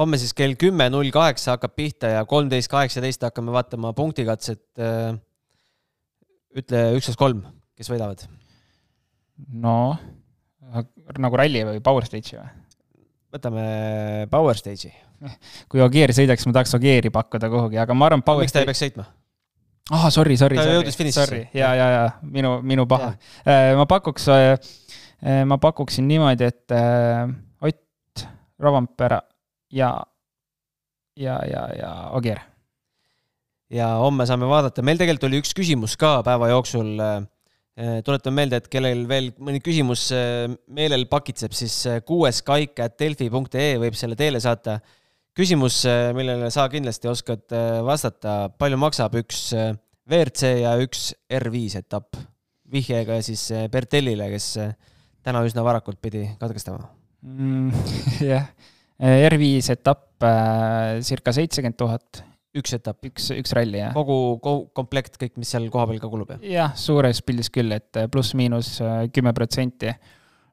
homme 0.00 0.18
siis 0.20 0.32
kell 0.36 0.56
kümme 0.56 0.86
null 0.92 1.10
kaheksa 1.12 1.56
hakkab 1.56 1.74
pihta 1.76 2.14
ja 2.14 2.24
kolmteist 2.28 2.70
kaheksateist 2.72 3.26
hakkame 3.26 3.52
vaatama 3.52 3.92
punktikatset. 3.96 4.62
Äh, 4.78 5.18
ütle 6.56 6.86
üksteist 6.98 7.18
kolm, 7.18 7.44
kes 7.78 7.90
võidavad? 7.92 8.26
no 9.54 9.94
nagu 11.18 11.38
ralli 11.38 11.62
või 11.66 11.78
Power 11.84 12.04
Stage'i 12.06 12.36
või? 12.36 12.50
võtame 13.30 13.64
Power 14.30 14.58
Stage'i. 14.58 14.90
kui 15.70 15.82
Ogier 15.84 16.12
sõidaks, 16.16 16.46
ma 16.48 16.56
tahaks 16.56 16.74
Ogieri 16.78 17.12
pakkuda 17.14 17.50
kuhugi, 17.52 17.78
aga 17.78 17.94
ma 17.94 18.08
arvan, 18.08 18.24
miks 18.40 18.54
ta 18.54 18.64
ei 18.64 18.68
peaks 18.70 18.82
sõitma? 18.82 19.06
Ah, 19.90 20.06
sorry, 20.12 20.36
sorry. 20.38 20.58
ta 20.58 20.66
jõudis 20.70 20.98
finišisse. 20.98 21.40
ja, 21.56 21.72
ja, 21.76 21.88
ja 21.94 22.04
minu, 22.22 22.58
minu 22.66 22.86
paha. 22.90 23.12
Äh, 23.44 23.72
ma 23.78 23.86
pakuks, 23.90 24.28
äh, 24.32 24.52
äh, 25.22 25.42
ma 25.48 25.58
pakuksin 25.62 26.08
niimoodi, 26.10 26.50
et 26.50 26.76
Ott, 27.66 28.24
Rovanpera 28.60 29.20
ja, 29.74 29.90
ja, 31.18 31.40
ja, 31.48 31.66
ja 31.78 31.90
Ogier. 32.16 32.40
ja 33.70 33.92
homme 34.02 34.26
saame 34.26 34.48
vaadata, 34.50 34.82
meil 34.86 34.98
tegelikult 35.00 35.28
oli 35.30 35.42
üks 35.42 35.54
küsimus 35.56 35.98
ka 36.00 36.20
päeva 36.26 36.50
jooksul. 36.54 36.96
tuletan 38.04 38.34
meelde, 38.36 38.58
et 38.60 38.66
kellel 38.68 39.06
veel 39.08 39.30
mõni 39.40 39.60
küsimus 39.64 40.10
meelel 40.68 41.06
pakitseb, 41.08 41.54
siis 41.56 41.76
kuues 42.04 42.42
kaik 42.44 42.82
at 42.82 42.98
delfi.ee 43.00 43.78
võib 43.80 43.96
selle 43.96 44.18
teele 44.18 44.40
saata 44.42 44.80
küsimus, 45.36 45.82
äh, 45.88 46.10
millele 46.16 46.50
sa 46.52 46.66
kindlasti 46.70 47.10
oskad 47.10 47.54
äh, 47.54 47.78
vastata, 47.86 48.50
palju 48.60 48.78
maksab 48.80 49.16
üks 49.20 49.50
äh, 49.56 49.72
WRC 50.10 50.54
ja 50.64 50.74
üks 50.82 51.10
R5 51.30 51.80
etapp? 51.84 52.18
vihjega 52.70 53.16
siis 53.26 53.48
Bertellile, 53.66 54.28
kes 54.30 54.52
täna 55.26 55.40
üsna 55.42 55.64
varakult 55.66 55.98
pidi 55.98 56.20
katkestama 56.38 56.84
mm,. 57.26 57.72
jah, 58.30 58.44
R5 59.02 59.72
etapp 59.74 60.22
circa 61.02 61.34
seitsekümmend 61.34 61.78
tuhat. 61.80 62.20
üks 62.54 62.76
etapp? 62.76 63.08
üks, 63.10 63.26
üks 63.34 63.56
ralli, 63.58 63.80
jah. 63.80 63.90
kogu 63.96 64.38
komplekt, 64.76 65.18
kõik, 65.18 65.34
mis 65.42 65.50
seal 65.50 65.66
kohapeal 65.74 65.98
ka 65.98 66.12
kulub, 66.12 66.30
jah? 66.36 66.46
jah, 66.46 66.78
suures 66.78 67.24
pildis 67.26 67.50
küll, 67.50 67.74
et 67.74 68.04
pluss-miinus 68.12 68.76
kümme 69.10 69.34
protsenti. 69.34 69.90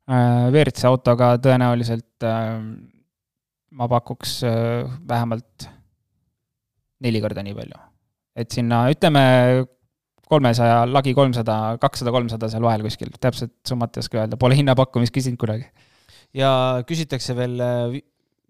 WRC 0.09 0.89
autoga 0.89 1.35
tõenäoliselt 1.43 2.25
ma 3.75 3.87
pakuks 3.91 4.39
äh, 4.47 4.85
vähemalt 5.07 5.67
neli 7.03 7.21
korda 7.21 7.43
nii 7.45 7.55
palju. 7.57 7.81
et 8.37 8.53
sinna, 8.53 8.85
ütleme, 8.93 9.23
kolmesaja, 10.29 10.81
lagi 10.91 11.13
kolmsada, 11.17 11.77
kakssada, 11.81 12.11
kolmsada 12.13 12.49
seal 12.51 12.65
vahel 12.65 12.83
kuskil, 12.85 13.11
täpset 13.19 13.53
summat 13.67 13.97
ei 13.97 14.03
oska 14.03 14.21
öelda, 14.21 14.39
pole 14.39 14.57
hinnapakkumist 14.59 15.15
küsinud 15.15 15.39
kunagi. 15.41 15.67
ja 16.37 16.51
küsitakse 16.87 17.35
veel 17.37 17.59
äh, 17.63 17.99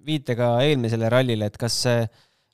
viitega 0.08 0.58
eelmisele 0.66 1.10
rallile, 1.12 1.50
et 1.50 1.60
kas 1.60 1.82
see 1.86 2.02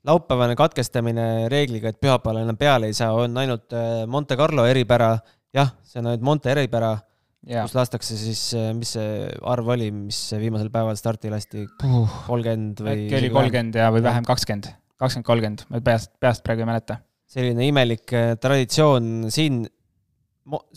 laupäevane 0.07 0.55
katkestamine 0.59 1.47
reegliga, 1.51 1.91
et 1.93 1.99
pühapäeval 2.01 2.41
enam 2.43 2.57
peale 2.59 2.89
ei 2.91 2.97
saa, 2.97 3.13
on 3.15 3.37
ainult 3.39 3.73
äh, 3.75 4.03
Monte 4.07 4.37
Carlo 4.39 4.65
eripära, 4.67 5.15
jah, 5.55 5.75
see 5.87 6.01
on 6.01 6.11
ainult 6.11 6.25
Monte 6.27 6.51
eripära, 6.51 6.95
kus 7.43 7.75
lastakse 7.75 8.17
siis, 8.17 8.41
mis 8.77 8.93
see 8.95 9.27
arv 9.51 9.73
oli, 9.75 9.89
mis 9.93 10.19
viimasel 10.39 10.71
päeval 10.73 10.97
starti 10.99 11.31
lasti, 11.33 11.65
kolmkümmend 11.81 12.83
või? 12.83 13.05
äkki 13.05 13.19
oli 13.19 13.31
kolmkümmend 13.33 13.79
ja, 13.79 13.89
või 13.93 14.03
vähem, 14.05 14.27
kakskümmend, 14.27 14.69
kakskümmend, 15.01 15.27
kolmkümmend, 15.27 15.65
ma 15.71 15.83
peast, 15.83 16.13
peast 16.23 16.45
praegu 16.45 16.63
ei 16.63 16.69
mäleta. 16.71 16.99
selline 17.33 17.67
imelik 17.67 18.13
äh, 18.15 18.33
traditsioon 18.39 19.27
siin, 19.33 19.63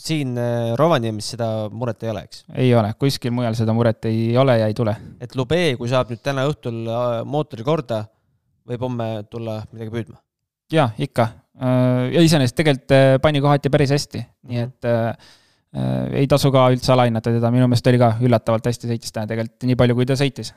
siin 0.01 0.35
äh, 0.41 0.75
Rovaniemis 0.81 1.31
seda 1.37 1.51
muret 1.71 2.03
ei 2.03 2.13
ole, 2.13 2.27
eks? 2.27 2.45
ei 2.67 2.75
ole, 2.75 2.93
kuskil 2.99 3.35
mujal 3.37 3.59
seda 3.59 3.77
muret 3.77 4.11
ei 4.11 4.29
ole 4.39 4.59
ja 4.59 4.69
ei 4.71 4.77
tule. 4.77 4.97
et 5.23 5.39
Lube, 5.39 5.63
kui 5.79 5.91
saab 5.93 6.11
nüüd 6.11 6.25
täna 6.25 6.49
õhtul 6.51 6.83
mootori 7.31 7.67
korda, 7.67 8.05
võib 8.67 8.87
homme 8.89 9.11
tulla 9.31 9.61
midagi 9.71 9.95
püüdma? 9.95 10.23
jaa, 10.75 10.91
ikka. 10.99 11.31
ja 12.11 12.23
iseenesest 12.27 12.59
tegelikult 12.59 13.23
pani 13.23 13.41
kohati 13.45 13.71
päris 13.71 13.95
hästi, 13.95 14.27
nii 14.51 14.65
mhm. 14.65 14.73
et 14.73 14.95
Äh, 14.97 15.35
ei 15.77 16.29
tasu 16.31 16.53
ka 16.55 16.69
üldse 16.73 16.95
alahinnata 16.95 17.35
teda, 17.35 17.51
minu 17.55 17.69
meelest 17.69 17.91
oli 17.91 18.01
ka 18.01 18.15
üllatavalt 18.25 18.69
hästi 18.71 18.91
sõitis 18.93 19.15
täna 19.15 19.29
tegelikult, 19.31 19.67
nii 19.69 19.79
palju 19.79 19.97
kui 19.99 20.09
ta 20.09 20.17
sõitis. 20.19 20.53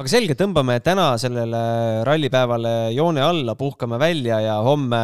aga 0.00 0.10
selge, 0.10 0.36
tõmbame 0.38 0.78
täna 0.82 1.12
sellele 1.20 1.62
rallipäevale 2.08 2.74
joone 2.96 3.22
alla, 3.22 3.54
puhkame 3.58 3.98
välja 4.02 4.40
ja 4.42 4.58
homme, 4.66 5.02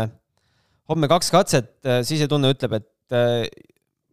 homme 0.90 1.11
kaks 1.11 1.31
katset, 1.31 1.73
äh, 1.87 2.03
sisetunne 2.07 2.53
ütleb, 2.55 2.79
et 2.81 3.16
äh, 3.16 3.45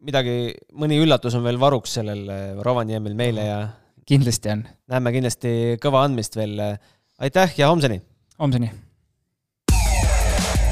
midagi, 0.06 0.54
mõni 0.78 1.00
üllatus 1.02 1.34
on 1.34 1.46
veel 1.46 1.58
varuks 1.58 1.98
sellel 1.98 2.26
Rovaniemil 2.62 3.18
meile 3.18 3.48
ja 3.48 3.62
kindlasti 4.08 4.54
on. 4.54 4.66
näeme 4.88 5.14
kindlasti 5.16 5.54
kõva 5.82 6.06
andmist 6.06 6.38
veel. 6.38 6.60
aitäh 7.18 7.58
ja 7.58 7.72
homseni! 7.72 8.02
homseni! 8.38 8.87